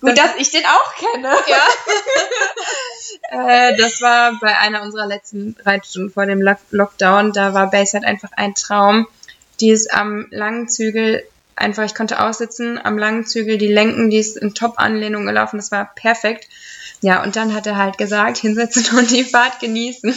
[0.00, 1.32] Gut, dass ich den auch kenne.
[3.30, 3.68] Ja.
[3.70, 7.34] äh, das war bei einer unserer letzten Reitstunden vor dem Lock Lockdown.
[7.34, 9.06] Da war Bayside einfach ein Traum.
[9.60, 11.28] Die ist am langen Zügel
[11.60, 15.56] einfach, ich konnte aussitzen, am langen Zügel die Lenken, die ist in Top-Anlehnung gelaufen.
[15.56, 16.48] Das war perfekt.
[17.00, 20.14] Ja, und dann hat er halt gesagt, hinsetzen und die Fahrt genießen.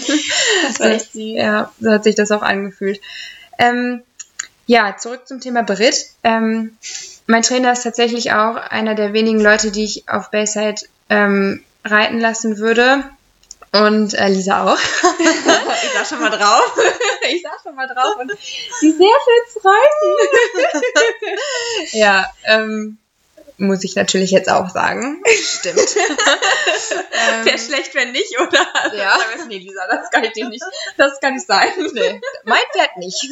[0.68, 1.36] Das war echt süß.
[1.36, 3.02] Ja, so hat sich das auch angefühlt.
[3.58, 4.02] Ähm,
[4.66, 6.12] ja, zurück zum Thema Brit.
[6.24, 6.78] Ähm,
[7.28, 12.20] mein Trainer ist tatsächlich auch einer der wenigen Leute, die ich auf Bayside ähm, reiten
[12.20, 13.04] lassen würde.
[13.74, 14.78] Und äh, Lisa auch.
[15.20, 16.78] ich sag schon mal drauf.
[17.30, 18.18] ich sag schon mal drauf.
[18.18, 18.32] Und
[18.80, 21.38] sie sehr viel zu reiten.
[21.98, 22.98] ja, ähm,
[23.58, 25.24] muss ich natürlich jetzt auch sagen.
[25.26, 25.80] Stimmt.
[25.80, 28.68] ähm, Wäre schlecht, wenn nicht, oder?
[28.94, 29.18] Ja.
[29.48, 30.66] nee, Lisa, das kann ich dir nicht.
[30.98, 31.70] Das kann nicht sein.
[31.94, 33.30] Nee, mein Pferd nicht.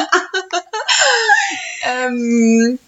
[1.83, 2.79] ähm,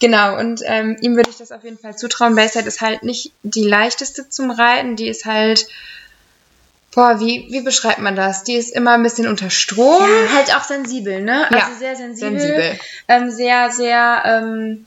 [0.00, 2.34] genau, und ähm, ihm würde ich das auf jeden Fall zutrauen.
[2.34, 4.96] Bayside ist halt nicht die leichteste zum Reiten.
[4.96, 5.68] Die ist halt
[6.94, 8.42] Boah, wie, wie beschreibt man das?
[8.42, 10.02] Die ist immer ein bisschen unter Strom.
[10.02, 11.44] Ja, halt auch sensibel, ne?
[11.50, 12.40] Also Ja, sehr sensibel.
[12.40, 12.78] sensibel.
[13.06, 14.86] Ähm, sehr, sehr ähm,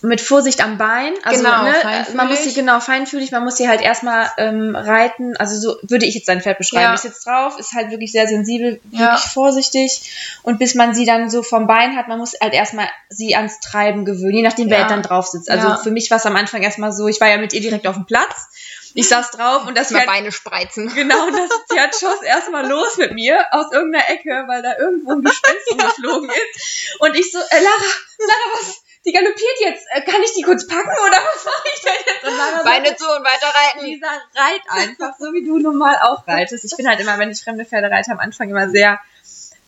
[0.00, 1.12] mit Vorsicht am Bein.
[1.22, 2.14] Also, Genau, ne, feinfühlig.
[2.16, 5.36] man muss sie genau feinfühlig, man muss sie halt erstmal ähm, reiten.
[5.36, 6.84] Also so würde ich jetzt sein Pferd beschreiben.
[6.84, 6.94] Ja.
[6.94, 9.16] Ist jetzt drauf, ist halt wirklich sehr sensibel, wirklich Ja.
[9.18, 10.38] vorsichtig.
[10.42, 13.60] Und bis man sie dann so vom Bein hat, man muss halt erstmal sie ans
[13.60, 14.82] Treiben gewöhnen, je nachdem, wer Ja.
[14.84, 15.50] halt dann drauf sitzt.
[15.50, 17.86] Also für mich war es am Anfang erstmal so, ich war ja mit ihr direkt
[17.86, 18.46] auf dem Platz.
[18.94, 20.92] Ich saß drauf und das Pferd Beine spreizen.
[20.94, 25.12] Genau, und das Pferd schoss erstmal los mit mir aus irgendeiner Ecke, weil da irgendwo
[25.12, 26.96] ein Gespenst umgeflogen ist.
[27.00, 28.80] Und ich so, äh, Lara, Lara, was?
[29.04, 29.84] Die galoppiert jetzt.
[29.90, 32.24] Äh, kann ich die kurz packen oder was mache ich denn jetzt?
[32.24, 33.84] Und Lara Beine sagte, zu und weiter reiten.
[33.84, 36.64] Lisa, reit einfach, so wie du normal auch reitest.
[36.64, 39.00] Ich bin halt immer, wenn ich fremde Pferde reite, am Anfang immer sehr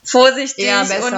[0.05, 1.13] vorsichtig Ja, und,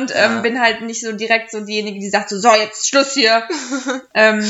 [0.00, 0.40] und ähm, Ja.
[0.40, 3.46] bin halt nicht so direkt so diejenige, die sagt so, so, jetzt Schluss hier.
[4.14, 4.40] ähm,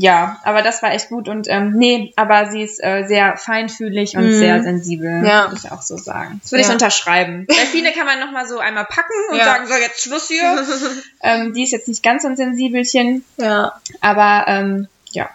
[0.00, 4.16] ja, aber das war echt gut und ähm, nee, aber sie ist äh, sehr feinfühlig
[4.16, 4.38] und Mhm.
[4.38, 5.50] sehr sensibel, Ja.
[5.50, 6.40] würde ich auch so sagen.
[6.42, 6.72] Das würde ich Ja.
[6.74, 7.46] unterschreiben.
[7.48, 9.44] Bei Fine kann man nochmal so einmal packen und Ja.
[9.44, 10.64] sagen, so, jetzt Schluss hier.
[11.22, 13.72] ähm, die ist jetzt nicht ganz so ein Sensibelchen, Ja.
[14.00, 15.28] aber ähm, ja.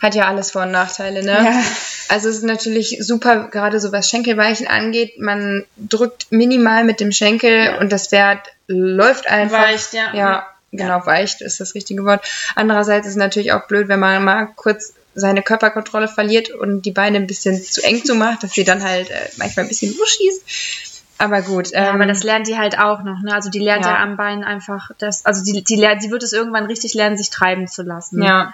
[0.00, 1.32] Hat ja alles Vor- und Nachteile, ne?
[1.32, 1.62] ja.
[2.08, 5.18] Also es ist natürlich super, gerade so was Schenkelweichen angeht.
[5.18, 9.62] Man drückt minimal mit dem Schenkel und das Pferd läuft einfach.
[9.62, 10.12] Weicht, ja.
[10.14, 10.46] Ja,
[10.76, 12.26] genau, weicht ist das richtige Wort.
[12.54, 16.90] Andererseits ist es natürlich auch blöd, wenn man mal kurz seine Körperkontrolle verliert und die
[16.90, 19.96] Beine ein bisschen zu eng zu macht, dass sie dann halt äh, manchmal ein bisschen
[19.98, 21.02] wuschig ist.
[21.18, 21.70] Aber gut.
[21.70, 23.32] Ja, ähm, aber das lernt die halt auch noch, ne?
[23.32, 24.02] Also die lernt ja, Ja.
[24.02, 27.30] am Bein einfach das, also die, die lernt, sie wird es irgendwann richtig lernen, sich
[27.30, 28.20] treiben zu lassen.
[28.22, 28.52] Ja.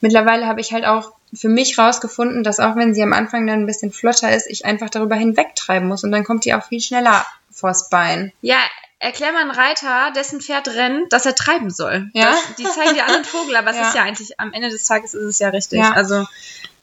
[0.00, 3.60] Mittlerweile habe ich halt auch für mich rausgefunden, dass auch wenn sie am Anfang dann
[3.60, 6.80] ein bisschen flotter ist, ich einfach darüber hinwegtreiben muss und dann kommt die auch viel
[6.80, 8.32] schneller vors Bein.
[8.40, 8.58] Ja,
[8.98, 12.08] erklär mal einen Reiter, dessen Pferd rennt, dass er treiben soll.
[12.14, 12.30] Ja.
[12.30, 13.88] Das, die zeigen dir alle einen Vogel, aber es Ja.
[13.88, 15.78] ist ja eigentlich, am Ende des Tages ist es ja richtig.
[15.80, 15.92] Ja.
[15.92, 16.26] Also,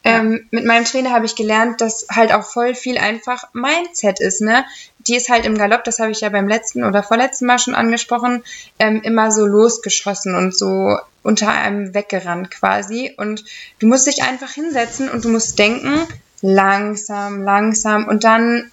[0.06, 4.42] Ähm, mit meinem Trainer habe ich gelernt, dass halt auch voll viel einfach Mindset ist,
[4.42, 4.66] ne?
[4.98, 7.74] Die ist halt im Galopp, das habe ich ja beim letzten oder vorletzten Mal schon
[7.74, 8.44] angesprochen,
[8.78, 13.14] ähm, immer so losgeschossen und so unter einem weggerannt quasi.
[13.16, 13.44] Und
[13.78, 16.06] du musst dich einfach hinsetzen und du musst denken,
[16.42, 18.70] langsam, langsam und dann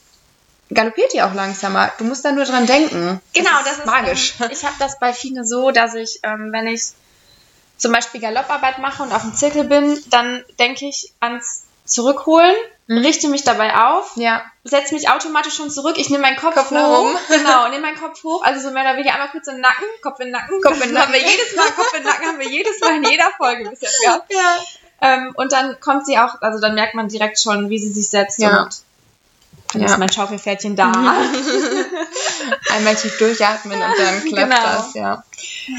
[0.73, 1.91] galoppiert die auch langsamer.
[1.97, 3.21] Du musst da nur dran denken.
[3.34, 4.34] Genau, das ist magisch.
[4.41, 6.81] Ähm, ich habe das bei Fine so, dass ich, ähm, wenn ich
[7.77, 12.55] zum Beispiel Galopparbeit mache und auf dem Zirkel bin, dann denke ich ans Zurückholen,
[12.88, 15.95] richte mich dabei auf, Ja, setze mich automatisch schon zurück.
[15.97, 16.99] Ich nehme meinen Kopf, Kopf nach hoch.
[17.10, 17.17] oben.
[17.27, 18.43] Genau, nehme meinen Kopf hoch.
[18.43, 20.62] Also so mehr oder weniger einmal kurz im Nacken, Kopf in den Nacken.
[20.62, 21.31] Kopf in den Das haben wir Nacken.
[21.38, 24.01] jedes Mal, Kopf in den Nacken haben wir jedes Mal in jeder Folge bis jetzt
[24.05, 24.31] gehabt.
[24.31, 24.55] ja.
[25.03, 28.07] Ähm, und dann kommt sie auch, also dann merkt man direkt schon, wie sie sich
[28.10, 28.63] setzt Ja.
[28.63, 28.75] und
[29.73, 29.88] dann Ja.
[29.89, 30.91] ist mein Schaukelpferdchen da.
[32.73, 34.55] Einmal tief durchatmen und dann klappt Genau.
[34.77, 35.23] das, ja.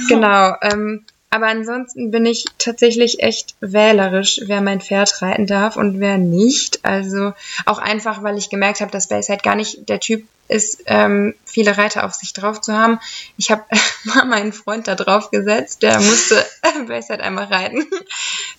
[0.09, 0.55] Genau.
[0.63, 6.19] Ähm, aber ansonsten bin ich tatsächlich echt wählerisch, wer mein Pferd reiten darf und wer
[6.19, 6.85] nicht.
[6.85, 7.33] Also
[7.65, 11.79] auch einfach, weil ich gemerkt habe, dass Bayside gar nicht der Typ ist, ähm, viele
[11.79, 13.01] Reiter auf sich drauf zu haben.
[13.39, 13.65] Ich habe
[14.05, 16.45] mal meinen Freund da drauf gesetzt, der musste
[16.87, 17.87] Bayside einmal reiten.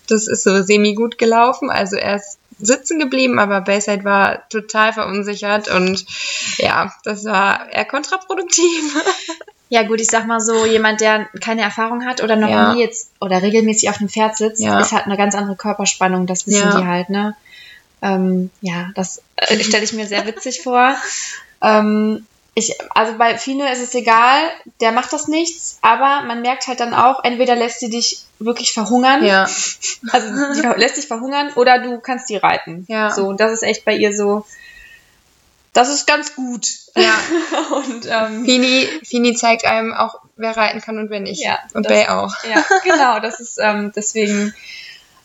[0.08, 1.70] Das ist so semi gut gelaufen.
[1.70, 6.04] Also er ist sitzen geblieben, aber Bayside war total verunsichert und
[6.58, 8.94] ja, das war eher kontraproduktiv.
[9.70, 12.74] Ja gut, ich sag mal so, jemand, der keine Erfahrung hat oder noch Ja.
[12.74, 14.78] nie jetzt oder regelmäßig auf dem Pferd sitzt, Ja.
[14.78, 16.80] ist halt eine ganz andere Körperspannung, das wissen Ja.
[16.80, 17.34] die halt, ne?
[18.02, 20.94] Ähm, ja, das äh, stelle ich mir sehr witzig vor.
[21.62, 24.40] Ähm, ich, also bei Fine ist es egal,
[24.80, 28.72] der macht das nichts, aber man merkt halt dann auch, entweder lässt sie dich wirklich
[28.72, 29.48] verhungern, Ja,
[30.12, 30.28] also
[30.76, 32.84] lässt dich verhungern, oder du kannst die reiten.
[32.88, 33.10] Ja.
[33.10, 34.46] So, und das ist echt bei ihr so,
[35.72, 36.68] das ist ganz gut.
[36.94, 37.18] ja.
[37.74, 41.42] Und ähm, Fini, Fini zeigt einem auch, wer reiten kann und wer nicht.
[41.42, 42.32] Ja, und Bay auch.
[42.48, 44.54] Ja, genau, das ist ähm, deswegen,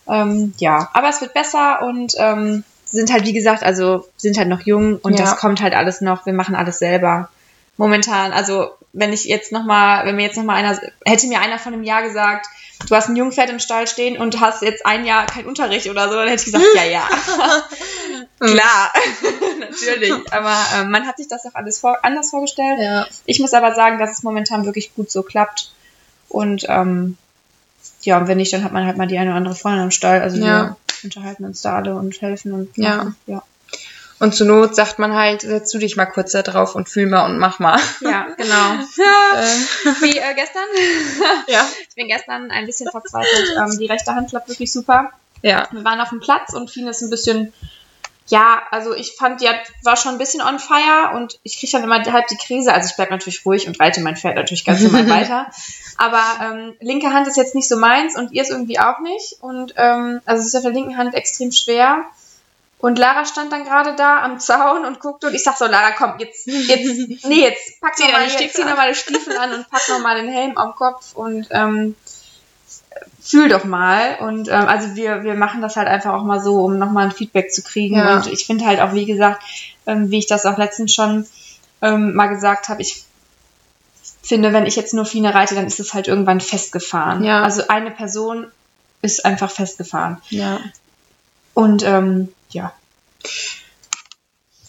[0.08, 4.48] ähm, ja, aber es wird besser und ähm, sind halt, wie gesagt, also sind halt
[4.48, 5.24] noch jung und Ja.
[5.24, 7.28] das kommt halt alles noch, wir machen alles selber.
[7.76, 11.72] Momentan, also wenn ich jetzt nochmal, wenn mir jetzt nochmal einer, hätte mir einer von
[11.72, 12.46] einem Jahr gesagt,
[12.88, 16.08] du hast ein Jungpferd im Stall stehen und hast jetzt ein Jahr keinen Unterricht oder
[16.08, 17.08] so, dann hätte ich gesagt, ja, ja.
[18.40, 18.92] Klar,
[19.60, 20.12] natürlich.
[20.32, 22.80] Aber ähm, man hat sich das auch alles vor, anders vorgestellt.
[22.80, 23.06] Ja.
[23.26, 25.72] Ich muss aber sagen, dass es momentan wirklich gut so klappt.
[26.28, 27.16] Und ähm,
[28.02, 29.90] ja, und wenn nicht, dann hat man halt mal die eine oder andere Freundin am
[29.90, 30.20] Stall.
[30.22, 30.76] Also Ja.
[31.04, 32.96] Unterhalten uns da alle und helfen und Ja.
[32.96, 33.16] machen.
[33.26, 33.42] ja.
[34.18, 37.06] Und zur Not sagt man halt, setz du dich mal kurz da drauf und fühl
[37.06, 37.80] mal und mach mal.
[38.02, 38.74] Ja, genau.
[38.74, 39.44] äh,
[40.02, 40.62] wie äh, gestern.
[41.48, 41.66] ja.
[41.88, 43.50] Ich bin gestern ein bisschen verzweifelt.
[43.56, 45.10] Ähm, die rechte Hand klappt wirklich super.
[45.40, 45.68] Ja.
[45.70, 47.54] Wir waren auf dem Platz und Fien ist ein bisschen
[48.30, 51.72] ja, also ich fand, die hat, war schon ein bisschen on fire und ich kriege
[51.72, 52.72] dann immer halb die Krise.
[52.72, 55.50] Also ich bleibe natürlich ruhig und reite mein Pferd natürlich ganz normal weiter.
[55.96, 59.38] Aber ähm, linke Hand ist jetzt nicht so meins und ihr ist irgendwie auch nicht.
[59.40, 62.04] Und ähm, also es ist auf der linken Hand extrem schwer.
[62.78, 65.90] Und Lara stand dann gerade da am Zaun und guckte und ich sag so, Lara,
[65.90, 69.36] komm, jetzt, jetzt, nee, jetzt pack zieh noch mal, jetzt, zieh noch mal die Stiefel
[69.36, 71.96] an und pack noch mal den Helm am Kopf und ähm,
[73.20, 74.16] fühl doch mal.
[74.20, 77.12] Und ähm, also wir, wir machen das halt einfach auch mal so, um nochmal ein
[77.12, 77.96] Feedback zu kriegen.
[77.96, 78.16] Ja.
[78.16, 79.42] Und ich finde halt auch, wie gesagt,
[79.86, 81.26] ähm, wie ich das auch letztens schon
[81.82, 83.04] ähm, mal gesagt habe, ich
[84.22, 87.24] finde, wenn ich jetzt nur Fine reite, dann ist es halt irgendwann festgefahren.
[87.24, 87.42] Ja.
[87.42, 88.46] Also eine Person
[89.02, 90.18] ist einfach festgefahren.
[90.28, 90.60] Ja.
[91.54, 92.72] Und ähm, ja.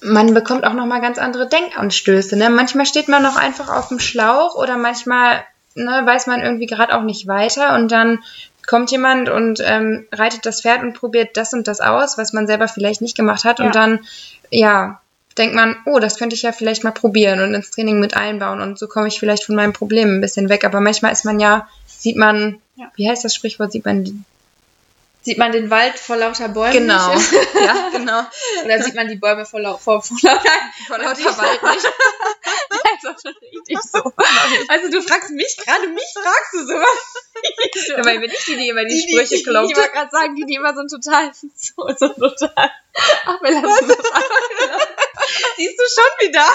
[0.04, 2.36] Man bekommt auch nochmal ganz andere Denkanstöße.
[2.36, 2.50] Ne?
[2.50, 5.44] Manchmal steht man noch einfach auf dem Schlauch oder manchmal
[5.76, 8.20] ne, weiß man irgendwie gerade auch nicht weiter und dann
[8.68, 12.48] kommt jemand und ähm, reitet das Pferd und probiert das und das aus, was man
[12.48, 13.66] selber vielleicht nicht gemacht hat ja.
[13.66, 14.00] und dann,
[14.50, 15.02] ja,
[15.38, 18.62] denkt man, oh, das könnte ich ja vielleicht mal probieren und ins Training mit einbauen
[18.62, 20.64] und so komme ich vielleicht von meinem Problem ein bisschen weg.
[20.66, 22.92] Aber manchmal ist man ja, sieht man, ja.
[22.96, 24.26] wie heißt das Sprichwort, sieht man
[25.24, 27.14] Sieht man den Wald vor lauter Bäumen genau.
[27.14, 27.32] nicht?
[27.64, 28.22] ja, genau.
[28.66, 30.50] Oder sieht man die Bäume vor, lau vor, vor, lauter,
[30.88, 31.86] vor lauter Wald nicht?
[33.04, 34.14] ist schon richtig so.
[34.68, 37.24] Also du fragst mich, gerade mich fragst du sowas.
[37.98, 39.72] Dabei bin ich die, die immer die, die Sprüche die, klopft.
[39.72, 42.72] Ich wollte gerade sagen, die, die immer so ein total, so, so total.
[43.26, 43.98] Ach, wir lassen das
[45.58, 46.46] Siehst du schon wieder?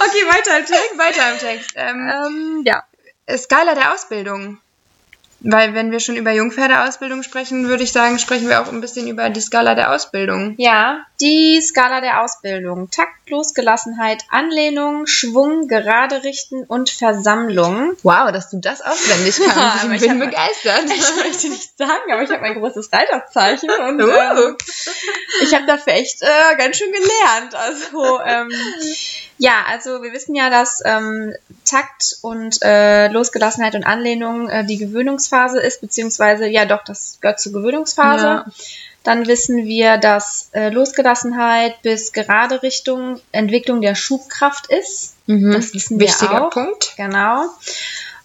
[0.00, 1.72] okay, weiter im Text, weiter im Text.
[1.74, 2.84] Ähm, ähm, ja.
[3.36, 4.60] Skala der Ausbildung.
[5.40, 9.08] Weil wenn wir schon über Jungpferdeausbildung sprechen, würde ich sagen, sprechen wir auch ein bisschen
[9.08, 10.54] über die Skala der Ausbildung.
[10.58, 12.90] Ja, die Skala der Ausbildung.
[12.90, 17.92] Takt, Losgelassenheit, Anlehnung, Schwung, Gerade richten und Versammlung.
[18.02, 19.84] Wow, dass du das auswendig kannst.
[19.84, 20.84] ich, ich bin begeistert.
[20.90, 24.08] Ich möchte nicht sagen, aber ich habe mein großes Reiterzeichen und uh.
[24.08, 24.56] ähm,
[25.42, 27.54] ich habe dafür echt äh, ganz schön gelernt.
[27.54, 28.50] Also ähm,
[29.40, 34.76] ja, also wir wissen ja, dass ähm, Takt und äh, Losgelassenheit und Anlehnung äh, die
[34.76, 38.26] Gewöhnungsphase ist, beziehungsweise ja doch, das gehört zur Gewöhnungsphase.
[38.26, 38.46] Ja.
[39.02, 45.14] Dann wissen wir, dass äh, Losgelassenheit bis gerade Richtung Entwicklung der Schubkraft ist.
[45.26, 45.52] Mhm.
[45.52, 46.50] Das wissen Wichtiger wir auch.
[46.50, 46.92] Punkt.
[46.98, 47.46] Genau.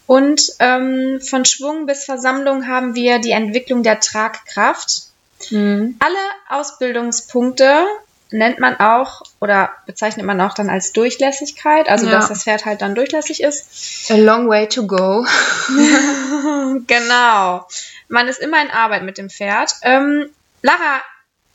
[0.06, 5.04] Und ähm, von Schwung bis Versammlung haben wir die Entwicklung der Tragkraft.
[5.50, 5.96] Mhm.
[5.98, 7.86] Alle Ausbildungspunkte
[8.30, 12.12] nennt man auch oder bezeichnet man auch dann als Durchlässigkeit, also ja.
[12.12, 14.10] dass das Pferd halt dann durchlässig ist.
[14.10, 15.26] A long way to go.
[16.86, 17.66] genau.
[18.08, 19.74] Man ist immer in Arbeit mit dem Pferd.
[19.82, 20.30] Ähm,
[20.62, 21.02] Lara,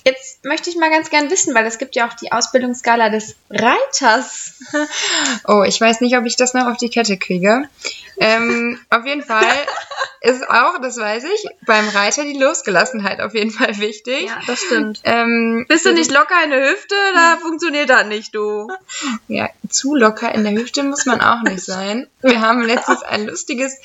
[0.04, 3.36] Jetzt möchte ich mal ganz gern wissen, weil es gibt ja auch die Ausbildungsskala des
[3.50, 4.60] Reiters.
[5.48, 7.64] Oh, ich weiß nicht, ob ich das noch auf die Kette kriege.
[8.20, 9.44] Ähm, auf jeden Fall
[10.24, 14.28] ist auch, das weiß ich, beim Reiter die Losgelassenheit auf jeden Fall wichtig.
[14.28, 15.02] Ja, das stimmt.
[15.04, 16.96] Ähm, Bist du nicht locker in der Hüfte?
[17.16, 18.68] Da funktioniert das nicht, du.
[19.28, 22.08] Ja, zu locker in der Hüfte muss man auch nicht sein.
[22.22, 23.80] Wir haben letztens ein lustiges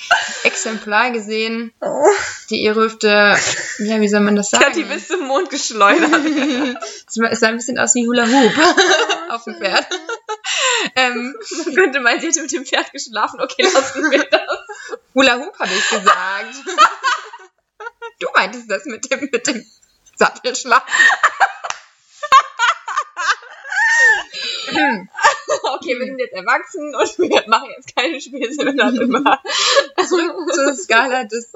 [0.45, 2.05] Exemplar gesehen, oh.
[2.51, 3.35] die ihre Hüfte,
[3.79, 4.65] ja, wie soll man das sagen?
[4.69, 6.11] Ja, die bis zum Mond geschleudert.
[7.31, 8.53] es sah ein bisschen aus wie Hula Hoop
[9.31, 9.87] auf dem Pferd.
[10.97, 13.41] ähm, man könnte meinen, sie hätte mit dem Pferd geschlafen.
[13.41, 14.99] Okay, lassen wir das.
[15.17, 16.55] Hula Hoop habe ich gesagt.
[18.21, 19.65] du meintest das mit dem, mit dem
[20.15, 20.83] Sattelschlag.
[25.63, 29.41] okay, wir sind jetzt erwachsen und wir machen jetzt keine Späße mehr immer.
[30.07, 31.51] Zurück zur Skala des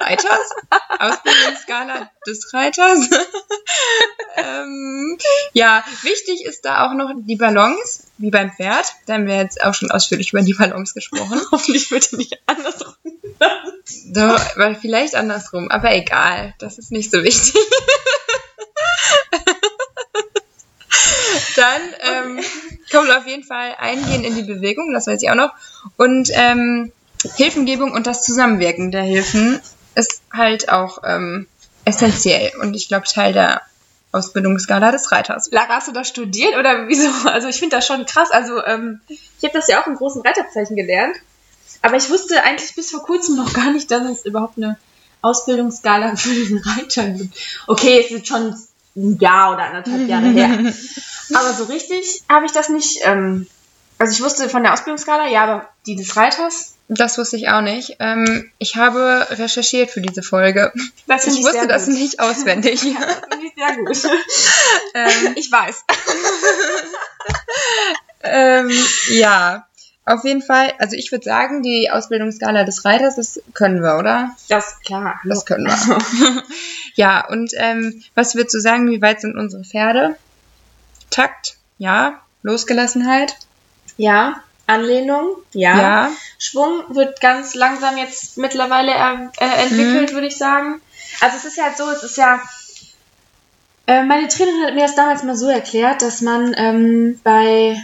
[0.00, 0.50] Reiters,
[0.98, 3.08] Ausbildungsskala des Reiters.
[4.36, 5.18] ähm,
[5.52, 8.86] ja, wichtig ist da auch noch die Balance, wie beim Pferd.
[9.06, 11.40] Da haben wir jetzt auch schon ausführlich über die Balance gesprochen.
[11.52, 12.94] Hoffentlich wird die nicht andersrum.
[14.06, 17.54] Doch, weil vielleicht andersrum, aber egal, das ist nicht so wichtig.
[21.56, 22.40] Dann ähm,
[22.90, 25.52] kommt auf jeden Fall eingehen in die Bewegung, das weiß ich auch noch.
[25.96, 26.92] Und ähm,
[27.36, 29.60] Hilfengebung und das Zusammenwirken der Hilfen
[29.94, 31.46] ist halt auch ähm,
[31.84, 33.62] essentiell und ich glaube Teil der
[34.12, 35.48] Ausbildungsskala des Reiters.
[35.50, 37.08] Lara, hast du das studiert oder wieso?
[37.28, 38.30] Also ich finde das schon krass.
[38.30, 41.16] Also ähm, ich habe das ja auch im großen Reiterzeichen gelernt,
[41.82, 44.78] aber ich wusste eigentlich bis vor kurzem noch gar nicht, dass es überhaupt eine
[45.20, 47.36] Ausbildungsskala für den Reiter gibt.
[47.66, 48.54] Okay, es ist schon
[48.96, 50.72] ein Jahr oder anderthalb Jahre her.
[51.34, 53.00] Aber so richtig habe ich das nicht.
[53.02, 53.46] Ähm,
[53.98, 57.60] also ich wusste von der Ausbildungsskala, ja, aber die des Reiters Das wusste ich auch
[57.60, 57.96] nicht.
[58.00, 60.72] Ähm, ich habe recherchiert für diese Folge.
[61.06, 61.94] Das ich ich wusste das gut.
[61.94, 62.80] nicht auswendig.
[62.98, 64.20] Das finde ich sehr gut.
[64.94, 65.84] ähm, Ich weiß.
[68.22, 68.70] ähm,
[69.10, 69.66] ja,
[70.06, 70.72] auf jeden Fall.
[70.78, 74.34] Also ich würde sagen, die Ausbildungsskala des Reiters, das können wir, oder?
[74.48, 75.20] Das, klar.
[75.24, 76.42] Das können wir.
[76.94, 80.16] ja, und ähm, was würdest du sagen, wie weit sind unsere Pferde?
[81.10, 81.58] Takt?
[81.76, 82.22] Ja.
[82.42, 83.36] Losgelassenheit?
[83.98, 84.42] Ja.
[84.68, 85.36] Anlehnung?
[85.52, 85.78] Ja.
[85.80, 86.10] Ja.
[86.38, 90.80] Schwung wird ganz langsam jetzt mittlerweile er, äh, entwickelt, würde ich sagen.
[91.20, 92.40] Also es ist ja halt so, es ist ja.
[93.86, 97.76] Äh, meine Trainerin hat mir das damals mal so erklärt, dass man ähm, bei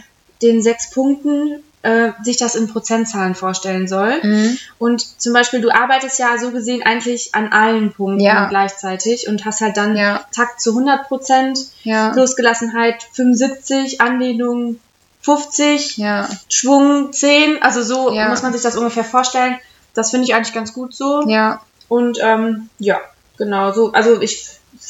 [0.42, 4.20] den sechs Punkten äh, sich das in Prozentzahlen vorstellen soll.
[4.22, 4.58] Mhm.
[4.78, 8.48] Und zum Beispiel, du arbeitest ja so gesehen eigentlich an allen Punkten Ja.
[8.48, 10.24] gleichzeitig und hast halt dann Ja.
[10.32, 12.12] Takt zu 100 Prozent, Ja.
[12.14, 14.80] Losgelassenheit 75, Anlehnung
[15.24, 16.28] 50, Ja.
[16.48, 17.62] Schwung 10.
[17.62, 18.28] Also so Ja.
[18.28, 19.56] muss man sich das ungefähr vorstellen.
[19.94, 21.26] Das finde ich eigentlich ganz gut so.
[21.28, 21.60] Ja.
[21.88, 23.00] Und ähm, ja,
[23.38, 23.92] genau so.
[23.92, 24.48] Also ich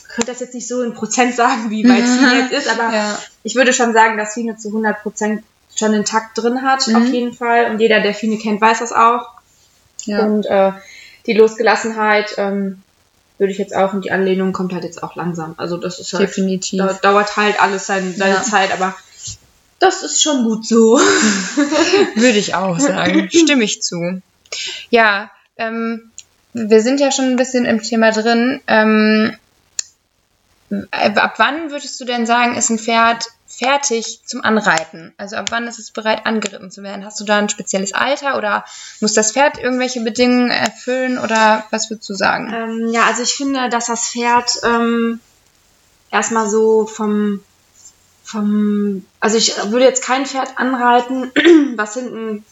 [0.08, 3.18] könnte das jetzt nicht so in Prozent sagen, wie weit Fine jetzt ist, aber Ja.
[3.42, 5.44] ich würde schon sagen, dass Fine zu 100 Prozent
[5.76, 6.96] schon den Takt drin hat, Mhm.
[6.96, 7.70] auf jeden Fall.
[7.70, 9.28] Und jeder, der Fine kennt, weiß das auch.
[10.06, 10.20] Ja.
[10.24, 10.72] Und äh,
[11.26, 12.82] die Losgelassenheit ähm,
[13.38, 15.54] würde ich jetzt auch und die Anlehnung kommt halt jetzt auch langsam.
[15.58, 16.78] Also das ist halt, Definitiv.
[16.78, 18.42] da, dauert halt alles sein, seine Ja.
[18.42, 18.94] Zeit, aber
[19.78, 20.98] das ist schon gut so.
[22.14, 23.28] Würde ich auch sagen.
[23.30, 24.22] Stimme ich zu.
[24.90, 26.10] Ja, ähm,
[26.52, 28.60] wir sind ja schon ein bisschen im Thema drin.
[28.66, 29.36] Ähm,
[30.90, 35.12] ab wann würdest du denn sagen, ist ein Pferd fertig zum Anreiten?
[35.16, 37.04] Also ab wann ist es bereit, angeritten zu werden?
[37.04, 38.64] Hast du da ein spezielles Alter oder
[39.00, 42.52] muss das Pferd irgendwelche Bedingungen erfüllen oder was würdest du sagen?
[42.52, 45.20] Ähm, ja, also ich finde, dass das Pferd ähm,
[46.10, 47.40] erstmal so vom,
[48.24, 51.30] vom, also ich würde jetzt kein Pferd anreiten,
[51.76, 52.44] was hinten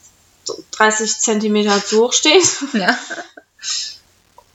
[0.44, 2.46] so 30 Zentimeter zu hoch steht.
[2.72, 2.96] Ja.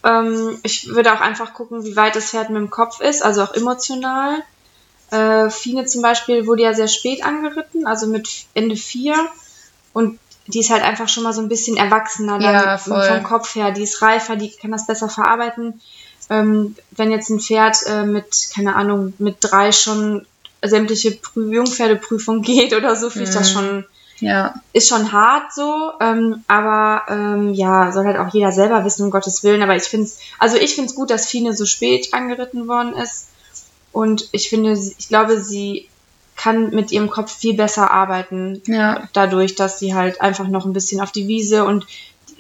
[0.03, 3.41] Ähm, ich würde auch einfach gucken, wie weit das Pferd mit dem Kopf ist, also
[3.41, 4.43] auch emotional.
[5.10, 9.15] Äh, Fine zum Beispiel wurde ja sehr spät angeritten, also mit Ende 4.
[9.93, 13.56] Und die ist halt einfach schon mal so ein bisschen erwachsener dann Ja, vom Kopf
[13.56, 13.71] her.
[13.71, 15.82] Die ist reifer, die kann das besser verarbeiten.
[16.30, 20.25] Ähm, wenn jetzt ein Pferd äh, mit, keine Ahnung, mit drei schon
[20.69, 23.53] sämtliche Prü Jungpferdeprüfung geht oder so, finde ich das Mhm.
[23.53, 23.86] schon
[24.19, 24.56] Ja.
[24.73, 29.12] ist schon hart so, ähm, aber ähm, ja, soll halt auch jeder selber wissen, um
[29.12, 29.62] Gottes Willen.
[29.62, 32.93] Aber ich finde es, also ich finde es gut, dass Fine so spät angeritten worden
[32.93, 33.27] ist.
[33.91, 35.88] Und ich finde, ich glaube, sie
[36.36, 39.08] kann mit ihrem Kopf viel besser arbeiten, Ja.
[39.13, 41.86] dadurch, dass sie halt einfach noch ein bisschen auf die Wiese und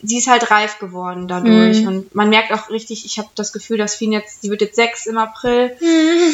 [0.03, 1.81] sie ist halt reif geworden dadurch.
[1.81, 1.87] Mhm.
[1.87, 4.75] Und man merkt auch richtig, ich habe das Gefühl, dass Fine jetzt, die wird jetzt
[4.75, 5.75] sechs im April,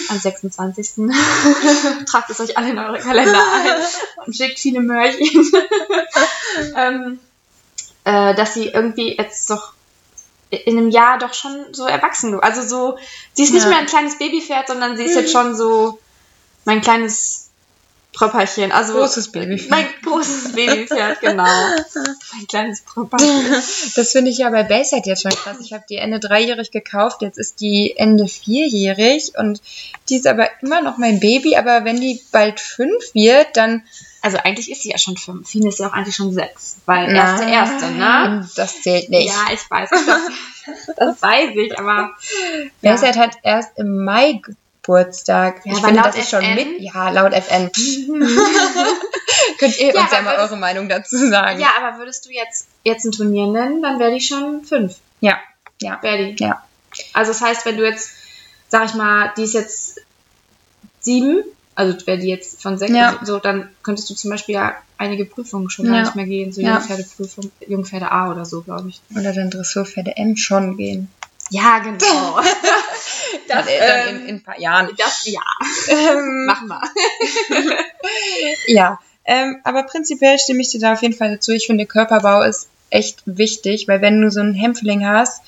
[0.10, 0.92] am 26.
[2.06, 3.72] Tragt es euch alle in eure Kalender ein
[4.26, 5.52] und schickt viele Mörchen.
[6.78, 7.20] ähm,
[8.04, 9.74] äh, dass sie irgendwie jetzt doch
[10.50, 12.40] in einem Jahr doch schon so erwachsen.
[12.40, 12.98] Also so,
[13.34, 13.70] sie ist nicht Ja.
[13.70, 16.00] mehr ein kleines Babypferd, sondern sie ist jetzt schon so
[16.66, 17.43] mein kleines
[18.14, 18.72] Pröpperchen.
[18.72, 19.72] Also Großes Babypferd.
[19.72, 21.44] Mein großes Babypferd, genau.
[21.44, 23.34] mein kleines Pröpperchen.
[23.96, 25.58] Das finde ich ja bei Bayside jetzt schon krass.
[25.60, 29.62] Ich habe die Ende dreijährig gekauft, jetzt ist die Ende vierjährig und
[30.10, 33.84] die ist aber immer noch mein Baby, aber wenn die bald fünf wird, dann
[34.22, 35.50] Also eigentlich ist sie ja schon fünf.
[35.50, 37.98] Fine ist ja auch eigentlich schon sechs, weil erste, erste, ne?
[37.98, 39.28] Nein, Das zählt nicht.
[39.28, 39.90] Ja, ich weiß.
[39.90, 42.16] Das, das weiß ich, aber.
[42.82, 42.92] Ja.
[42.92, 44.42] Bayside hat erst im Mai
[44.84, 45.62] Geburtstag.
[45.66, 46.56] Ja, ich finde, laut das ist schon FN?
[46.74, 46.82] mit.
[46.82, 47.72] Ja, laut FN.
[49.60, 51.60] Könnt ihr Ja, uns ja mal würdest- eure Meinung dazu sagen?
[51.60, 54.98] Ja, aber würdest du jetzt, jetzt ein Turnier nennen, dann wäre die schon fünf.
[55.22, 55.38] Ja.
[55.82, 56.00] Ja.
[56.02, 56.44] Wäre die.
[56.44, 56.64] Ja.
[57.14, 58.12] Also das heißt, wenn du jetzt,
[58.70, 60.02] sag ich mal, die ist jetzt
[61.00, 61.44] sieben,
[61.76, 63.20] also wäre die jetzt von sechs, Ja.
[63.24, 66.02] so, dann könntest du zum Beispiel ja einige Prüfungen schon gar Ja.
[66.04, 66.52] nicht mehr gehen.
[66.54, 66.62] So.
[66.62, 69.02] Jungpferdeprüfung, Jungpferde A oder so, glaube ich.
[69.18, 71.10] Oder dann Dressurpferde M schon gehen.
[71.50, 72.40] Ja, genau.
[73.48, 74.90] Das, dann ähm, in, in ein paar Jahren.
[74.98, 75.42] das, ja,
[75.88, 76.82] Ähm, machen wir.
[78.68, 81.52] Ja, ähm, aber prinzipiell stimme ich dir da auf jeden Fall dazu.
[81.52, 85.42] Ich finde, Körperbau ist echt wichtig, weil wenn du so einen Hämpfling hast,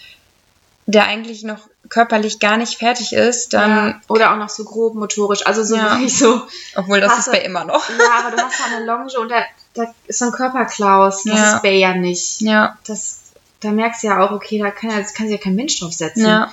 [0.87, 4.01] der eigentlich noch körperlich gar nicht fertig ist, dann, ja.
[4.07, 5.45] Oder auch noch so grob motorisch.
[5.45, 5.91] Also so Ja.
[5.91, 6.41] wirklich so.
[6.75, 7.87] obwohl das ist bei immer noch.
[7.89, 9.43] Ja, aber du hast ja eine Longe und da,
[9.73, 11.23] da ist so ein Körperklaus.
[11.23, 11.55] Das Ja.
[11.55, 12.41] ist Bay ja nicht.
[12.41, 13.19] Ja, Das,
[13.65, 15.79] da merkst du ja auch, okay, da kann, ja, das kann sich ja kein Mensch
[15.79, 16.25] draufsetzen.
[16.25, 16.51] ja,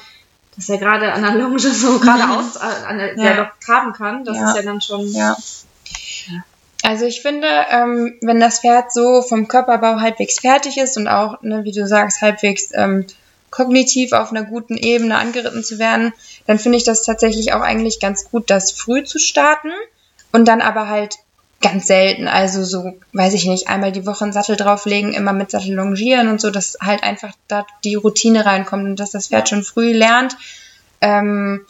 [0.56, 3.44] Dass er gerade an der Longe so geradeaus äh, an der, Ja.
[3.44, 4.48] doch traben kann, das Ja.
[4.50, 5.06] ist ja dann schon.
[5.12, 5.36] ja.
[6.84, 11.40] Also ich finde, ähm, wenn das Pferd so vom Körperbau halbwegs fertig ist und auch,
[11.42, 13.06] ne, wie du sagst, halbwegs ähm,
[13.50, 16.12] kognitiv auf einer guten Ebene angeritten zu werden,
[16.46, 19.70] dann finde ich das tatsächlich auch eigentlich ganz gut, das früh zu starten
[20.32, 21.18] und dann aber halt
[21.62, 22.28] ganz selten.
[22.28, 26.28] Also so, weiß ich nicht, einmal die Woche einen Sattel drauflegen, immer mit Sattel longieren
[26.28, 29.92] und so, dass halt einfach da die Routine reinkommt und dass das Pferd schon früh
[29.92, 30.36] lernt.
[31.00, 31.64] Ähm,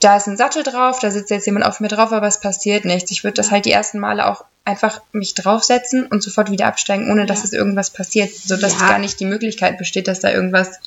[0.00, 2.84] da ist ein Sattel drauf, da sitzt jetzt jemand auf mir drauf, aber es passiert
[2.84, 3.10] nichts.
[3.10, 7.10] Ich würde das halt die ersten Male auch einfach mich draufsetzen und sofort wieder absteigen,
[7.10, 7.44] ohne dass ja.
[7.44, 8.88] es irgendwas passiert, sodass ja.
[8.88, 10.78] gar nicht die Möglichkeit besteht, dass da irgendwas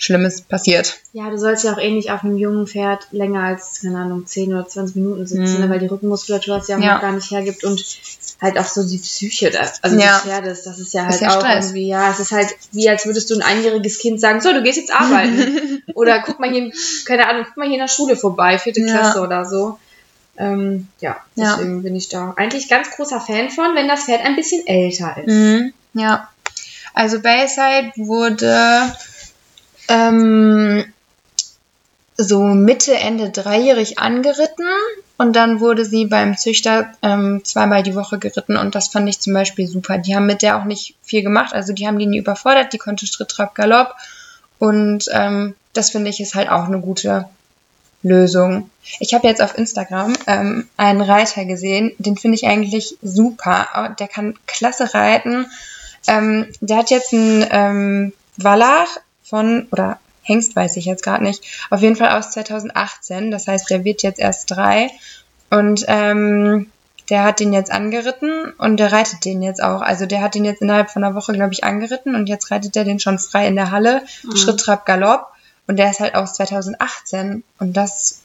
[0.00, 1.00] Schlimmes passiert.
[1.12, 4.26] Ja, du sollst ja auch eh nicht auf einem jungen Pferd länger als, keine Ahnung,
[4.26, 5.68] 10 oder 20 Minuten sitzen, mhm.
[5.68, 6.98] weil die Rückenmuskulatur das ja, auch ja.
[7.00, 7.84] gar nicht hergibt und
[8.40, 10.12] halt auch so die Psyche, da, also ja.
[10.12, 11.66] des Pferdes, das ist ja halt ist ja auch Stress.
[11.66, 14.62] irgendwie, ja, es ist halt wie, als würdest du ein einjähriges Kind sagen, so, du
[14.62, 15.82] gehst jetzt arbeiten.
[15.94, 16.70] oder guck mal hier,
[17.04, 18.86] keine Ahnung, guck mal hier in der Schule vorbei, vierte ja.
[18.86, 19.80] Klasse oder so.
[20.38, 24.36] Ähm, ja, deswegen bin ich da eigentlich ganz großer Fan von, wenn das Pferd ein
[24.36, 25.26] bisschen älter ist.
[25.26, 25.72] Mhm.
[25.94, 26.28] Ja.
[26.94, 28.92] Also Bayside wurde
[29.88, 30.84] ähm,
[32.16, 34.66] so Mitte, Ende dreijährig angeritten
[35.18, 39.20] und dann wurde sie beim Züchter ähm, zweimal die Woche geritten und das fand ich
[39.20, 39.98] zum Beispiel super.
[39.98, 42.78] Die haben mit der auch nicht viel gemacht, also die haben die nie überfordert, die
[42.78, 43.94] konnte Schritt, Trab, Galopp
[44.58, 47.28] und ähm, das finde ich ist halt auch eine gute
[48.02, 48.70] Lösung.
[49.00, 53.94] Ich habe jetzt auf Instagram ähm, einen Reiter gesehen, den finde ich eigentlich super.
[53.98, 55.46] Der kann klasse reiten.
[56.06, 58.98] Ähm, der hat jetzt einen ähm, Wallach
[59.28, 63.30] von, oder Hengst weiß ich jetzt gerade nicht, auf jeden Fall aus 2018.
[63.30, 64.90] Das heißt, der wird jetzt erst drei.
[65.50, 66.70] Und ähm,
[67.08, 69.80] der hat den jetzt angeritten und der reitet den jetzt auch.
[69.80, 72.76] Also der hat den jetzt innerhalb von einer Woche, glaube ich, angeritten und jetzt reitet
[72.76, 74.02] er den schon frei in der Halle.
[74.22, 74.36] Mhm.
[74.36, 75.28] Schritt, Trab, Galopp.
[75.66, 77.42] Und der ist halt aus 2018.
[77.58, 78.20] Und das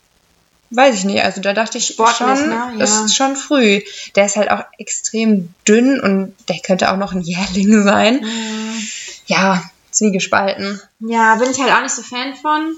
[0.71, 1.23] weiß ich nicht.
[1.23, 2.55] Also da dachte ich Sportlich, schon, ne?
[2.55, 2.71] ja.
[2.77, 3.81] das ist schon früh.
[4.15, 8.21] Der ist halt auch extrem dünn und der könnte auch noch ein Jährling sein.
[8.21, 8.87] Mhm.
[9.27, 9.63] Ja,
[9.95, 10.81] zwiegespalten.
[10.99, 12.75] Ja, bin ich halt auch nicht so Fan von.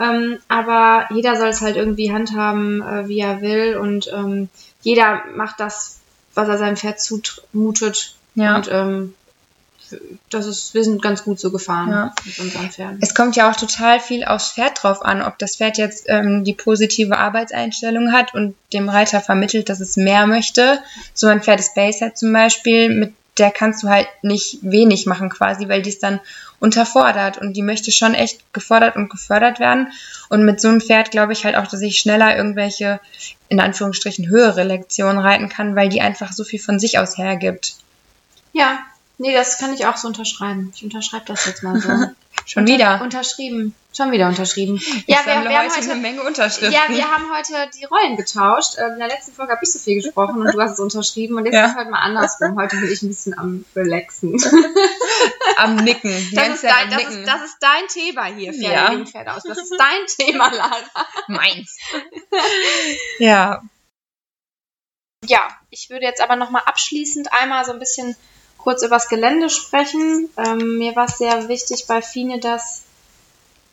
[0.00, 3.76] Ähm, aber jeder soll es halt irgendwie handhaben, äh, wie er will.
[3.76, 4.48] Und ähm,
[4.82, 5.98] jeder macht das,
[6.34, 8.14] was er seinem Pferd zumutet.
[8.34, 8.56] Ja.
[8.56, 9.14] Und ähm,
[10.30, 12.14] das ist, wir sind ganz gut so gefahren ja.
[12.24, 12.98] mit unseren Pferden.
[13.00, 16.44] Es kommt ja auch total viel aufs Pferd drauf an, ob das Pferd jetzt ähm,
[16.44, 20.80] die positive Arbeitseinstellung hat und dem Reiter vermittelt, dass es mehr möchte.
[21.14, 25.30] So ein Pferd ist Baser zum Beispiel, mit der kannst du halt nicht wenig machen
[25.30, 26.20] quasi, weil die ist dann
[26.60, 29.92] unterfordert und die möchte schon echt gefordert und gefördert werden.
[30.28, 33.00] Und mit so einem Pferd glaube ich halt auch, dass ich schneller irgendwelche,
[33.48, 37.76] in Anführungsstrichen, höhere Lektionen reiten kann, weil die einfach so viel von sich aus hergibt.
[38.52, 38.80] Ja,
[39.18, 40.72] nee, das kann ich auch so unterschreiben.
[40.74, 41.88] Ich unterschreibe das jetzt mal so.
[42.46, 43.02] Schon Unter wieder.
[43.02, 43.74] Unterschrieben.
[43.94, 44.80] Schon wieder unterschrieben.
[45.06, 46.72] Ja, wir, wir haben heute eine Menge Unterschriften.
[46.72, 48.76] Ja, wir haben heute die Rollen getauscht.
[48.78, 51.36] Ähm, in der letzten Folge habe ich so viel gesprochen und du hast es unterschrieben.
[51.36, 51.66] Und jetzt ja.
[51.66, 52.56] ist es heute mal andersrum.
[52.56, 54.36] Heute bin ich ein bisschen am Relaxen.
[55.56, 56.10] am Nicken.
[56.32, 59.04] Das ist, dein, das, ist, das ist, dein Thema hier, Pferde ja.
[59.04, 59.42] Pferde aus.
[59.42, 60.76] Das ist dein Thema, Lara.
[61.26, 61.76] Meins.
[63.18, 63.62] ja.
[65.26, 68.16] Ja, ich würde jetzt aber nochmal abschließend einmal so ein bisschen
[68.58, 70.28] kurz über das Gelände sprechen.
[70.36, 72.82] Ähm, mir war es sehr wichtig bei Fine, dass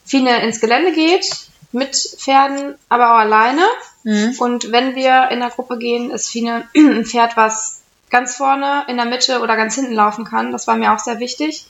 [0.06, 3.64] Fine ins Gelände geht, mit Pferden, aber auch alleine.
[4.04, 4.36] Mhm.
[4.40, 8.98] Und wenn wir in der Gruppe gehen, ist Fine ein Pferd, was ganz vorne, in
[8.98, 10.52] der Mitte oder ganz hinten laufen kann.
[10.52, 11.66] Das war mir auch sehr wichtig.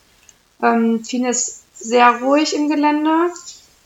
[0.61, 3.31] Ähm, Fine ist sehr ruhig im Gelände.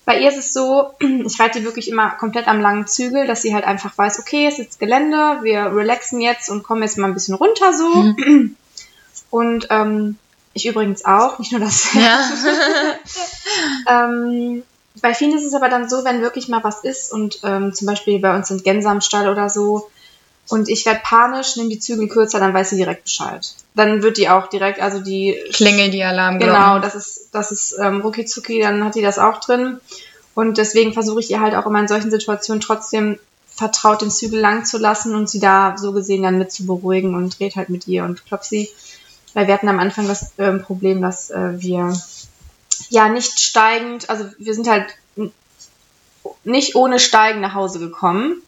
[0.05, 3.43] Bei ihr ist es so, ich reite die wirklich immer komplett am langen Zügel, dass
[3.43, 7.07] sie halt einfach weiß, okay, es ist Gelände, wir relaxen jetzt und kommen jetzt mal
[7.07, 7.87] ein bisschen runter so.
[7.95, 8.55] Mhm.
[9.29, 10.17] Und ähm,
[10.53, 11.93] ich übrigens auch, nicht nur das.
[11.93, 12.19] Ja.
[14.05, 14.63] ähm,
[15.01, 17.87] bei vielen ist es aber dann so, wenn wirklich mal was ist und ähm, zum
[17.87, 19.89] Beispiel bei uns sind Gänse am Stall oder so
[20.49, 23.53] und ich werde panisch, nehme die Zügel kürzer, dann weiß sie direkt Bescheid.
[23.75, 26.39] Dann wird die auch direkt, also die Klingel die Alarm.
[26.39, 29.79] Genau, das ist das ist ähm, rucki zucki, dann hat die das auch drin
[30.33, 34.39] und deswegen versuche ich ihr halt auch immer in solchen Situationen trotzdem vertraut den Zügel
[34.39, 37.69] lang zu lassen und sie da so gesehen dann mit zu beruhigen und dreht halt
[37.69, 38.69] mit ihr und klopft sie.
[39.33, 41.93] Weil wir hatten am Anfang das äh, Problem, dass äh, wir
[42.89, 44.85] ja nicht steigend, also wir sind halt
[46.43, 48.41] nicht ohne Steigen nach Hause gekommen.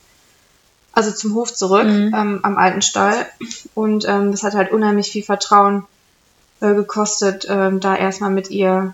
[0.93, 2.13] Also zum Hof zurück, mhm.
[2.13, 3.25] ähm, am alten Stall.
[3.73, 5.85] Und ähm, das hat halt unheimlich viel Vertrauen
[6.59, 8.93] äh, gekostet, ähm, da erstmal mit ihr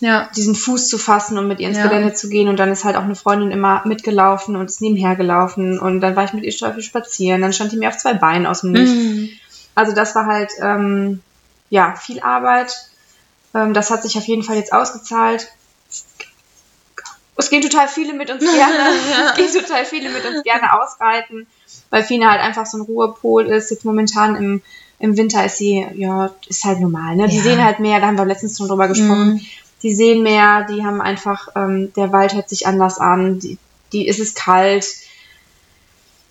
[0.00, 0.28] ja.
[0.34, 1.86] diesen Fuß zu fassen und mit ihr ins ja.
[1.86, 2.48] Gelände zu gehen.
[2.48, 5.78] Und dann ist halt auch eine Freundin immer mitgelaufen und ist nebenher gelaufen.
[5.78, 7.42] Und dann war ich mit ihr spazieren.
[7.42, 8.92] Dann stand die mir auf zwei Beinen aus dem Nichts.
[8.92, 9.28] Mhm.
[9.74, 11.22] Also das war halt ähm,
[11.70, 12.88] ja viel Arbeit.
[13.54, 15.48] Ähm, das hat sich auf jeden Fall jetzt ausgezahlt.
[17.36, 18.78] Es gehen total viele mit uns gerne.
[19.30, 21.46] es gehen total viele mit uns gerne ausreiten,
[21.90, 23.70] weil Fina halt einfach so ein Ruhepol ist.
[23.70, 24.62] Jetzt momentan im,
[25.00, 27.28] im Winter ist sie, ja, ist halt normal, ne?
[27.28, 27.42] Die ja.
[27.42, 29.34] sehen halt mehr, da haben wir letztens schon drüber gesprochen.
[29.34, 29.46] Mhm.
[29.82, 33.58] Die sehen mehr, die haben einfach, ähm, der Wald hört sich anders an, die,
[33.92, 34.86] die ist es kalt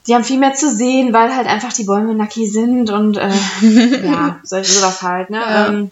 [0.07, 3.31] die haben viel mehr zu sehen, weil halt einfach die Bäume nackig sind und äh,
[4.05, 5.39] ja, solche sowas halt, ne?
[5.39, 5.67] Ja.
[5.67, 5.91] Ähm,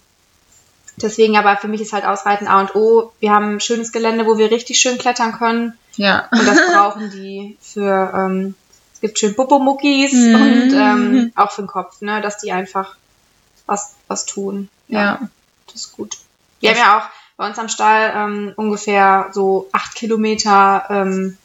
[0.97, 3.13] deswegen aber für mich ist halt Ausreiten A und O.
[3.19, 5.77] Wir haben ein schönes Gelände, wo wir richtig schön klettern können.
[5.95, 6.27] Ja.
[6.31, 8.55] Und das brauchen die für, ähm,
[8.93, 10.35] es gibt schön Popomuckis mhm.
[10.35, 12.21] und ähm, auch für den Kopf, ne?
[12.21, 12.95] Dass die einfach
[13.65, 14.69] was, was tun.
[14.89, 14.99] Ja.
[14.99, 15.19] ja.
[15.67, 16.17] Das ist gut.
[16.59, 17.03] Wir haben ja auch
[17.37, 21.37] bei uns am Stall ähm, ungefähr so acht Kilometer ähm,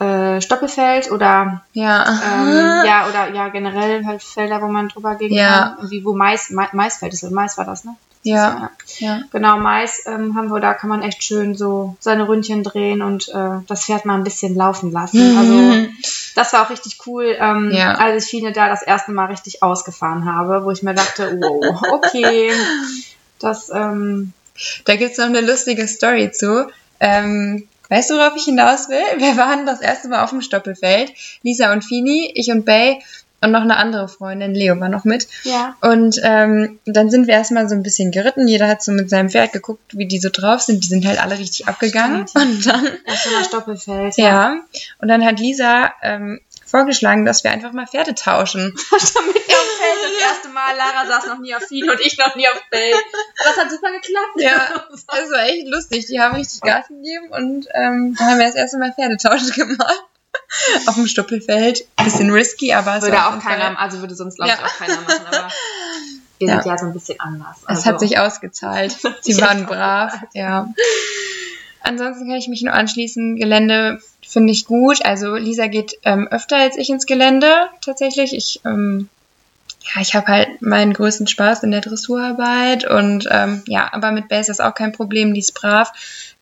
[0.00, 2.06] äh, Stoppelfeld oder ja.
[2.08, 5.76] Ähm, ja oder ja generell halt Felder, wo man drüber gehen ja.
[5.78, 5.90] kann.
[5.90, 7.94] Wie wo Mais, Mais Maisfeld ist, Mais war das, ne?
[8.22, 8.70] Ja.
[8.98, 9.06] ja.
[9.06, 9.20] ja.
[9.30, 13.28] Genau, Mais ähm, haben wir, da kann man echt schön so seine Ründchen drehen und
[13.28, 15.20] äh, das Pferd mal ein bisschen laufen lassen.
[15.38, 15.88] Also
[16.34, 17.94] das war auch richtig cool, ähm, ja.
[17.94, 21.82] als ich Fine da das erste Mal richtig ausgefahren habe, wo ich mir dachte, wow,
[21.92, 22.52] okay,
[23.38, 24.32] das, ähm,
[24.84, 26.70] Da gibt's noch eine lustige Story zu.
[27.00, 29.02] Ähm, weißt du, worauf ich hinaus will?
[29.18, 31.12] Wir waren das erste Mal auf dem Stoppelfeld.
[31.42, 33.00] Lisa und Fini, ich und Bay
[33.42, 35.26] und noch eine andere Freundin, Leo war noch mit.
[35.44, 35.74] Ja.
[35.80, 38.46] Und ähm, dann sind wir erstmal so ein bisschen geritten.
[38.46, 40.84] Jeder hat so mit seinem Pferd geguckt, wie die so drauf sind.
[40.84, 42.28] Die sind halt alle richtig abgegangen.
[42.28, 42.44] Stimmt.
[42.46, 42.88] Und dann.
[43.06, 44.16] Erstmal Stoppelfeld.
[44.18, 44.26] Ja.
[44.26, 44.60] ja.
[44.98, 46.40] Und dann hat Lisa ähm,
[46.70, 48.74] vorgeschlagen, dass wir einfach mal Pferde tauschen.
[48.90, 50.76] Damit wir auf Feld das erste Mal.
[50.76, 52.94] Lara saß noch nie auf Fien und ich noch nie auf Feld.
[53.44, 54.36] Das hat super geklappt.
[54.36, 56.06] Ja, das war echt lustig.
[56.06, 60.04] Die haben richtig Gas gegeben und ähm, dann haben wir das erste Mal Pferdetausch gemacht.
[60.86, 61.86] auf dem Stoppelfeld.
[62.02, 64.64] Bisschen risky, aber es würde auch keiner, also würde sonst glaube ich ja.
[64.64, 65.48] auch keiner machen, aber
[66.38, 66.62] wir ja.
[66.62, 67.56] sind ja so ein bisschen anders.
[67.64, 67.80] Also.
[67.80, 68.96] Es hat sich ausgezahlt.
[69.20, 70.68] Sie waren brav, ja.
[71.82, 73.36] Ansonsten kann ich mich nur anschließen.
[73.36, 75.04] Gelände finde ich gut.
[75.04, 78.34] Also Lisa geht ähm, öfter als ich ins Gelände tatsächlich.
[78.34, 79.08] Ich ähm,
[79.82, 84.28] ja, ich habe halt meinen größten Spaß in der Dressurarbeit und ähm, ja, aber mit
[84.28, 85.92] Base ist auch kein Problem, die ist brav.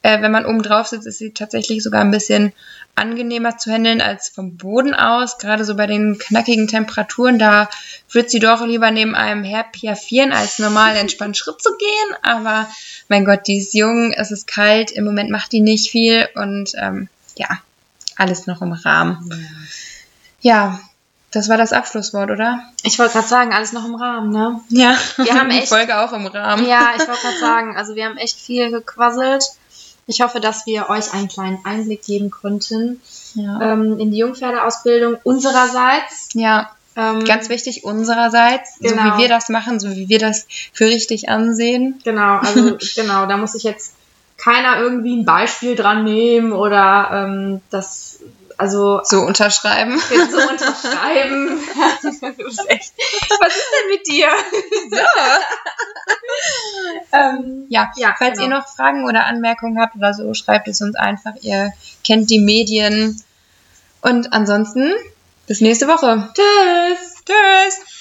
[0.03, 2.53] Äh, wenn man oben drauf sitzt, ist sie tatsächlich sogar ein bisschen
[2.95, 5.39] angenehmer zu handeln als vom Boden aus.
[5.39, 7.69] Gerade so bei den knackigen Temperaturen, da
[8.11, 12.17] wird sie doch lieber neben einem Herr piaffieren, als normal entspannt Schritt zu gehen.
[12.23, 12.69] Aber
[13.09, 16.73] mein Gott, die ist jung, es ist kalt, im Moment macht die nicht viel und
[16.77, 17.49] ähm, ja,
[18.17, 19.31] alles noch im Rahmen.
[20.41, 20.81] Ja,
[21.31, 22.61] das war das Abschlusswort, oder?
[22.83, 24.61] Ich wollte gerade sagen, alles noch im Rahmen, ne?
[24.71, 26.67] Ja, wir haben echt, die Folge auch im Rahmen.
[26.67, 29.45] Ja, ich wollte gerade sagen, also wir haben echt viel gequasselt.
[30.07, 33.01] Ich hoffe, dass wir euch einen kleinen Einblick geben konnten
[33.35, 33.73] ja.
[33.73, 36.31] ähm, in die Jungpferdeausbildung unsererseits.
[36.33, 38.91] Ja, ähm, ganz wichtig unsererseits, genau.
[38.91, 39.19] so wie genau.
[39.19, 42.01] wir das machen, so wie wir das für richtig ansehen.
[42.05, 43.95] Genau, also genau, da muss ich jetzt
[44.37, 48.21] keiner irgendwie ein Beispiel dran nehmen oder ähm, das
[48.59, 49.99] also so unterschreiben.
[50.09, 50.15] So
[50.49, 51.61] unterschreiben.
[52.69, 52.93] echt,
[53.41, 54.29] was ist denn mit dir?
[54.91, 54.97] So.
[57.17, 58.43] ähm, ja, ja, falls genau.
[58.43, 61.35] ihr noch Fragen oder Anmerkungen habt oder so, schreibt es uns einfach.
[61.41, 61.73] Ihr
[62.05, 63.23] kennt die Medien.
[64.01, 64.93] Und ansonsten
[65.47, 66.29] bis nächste Woche.
[66.35, 67.25] Tschüss.
[67.25, 67.98] Tschüss.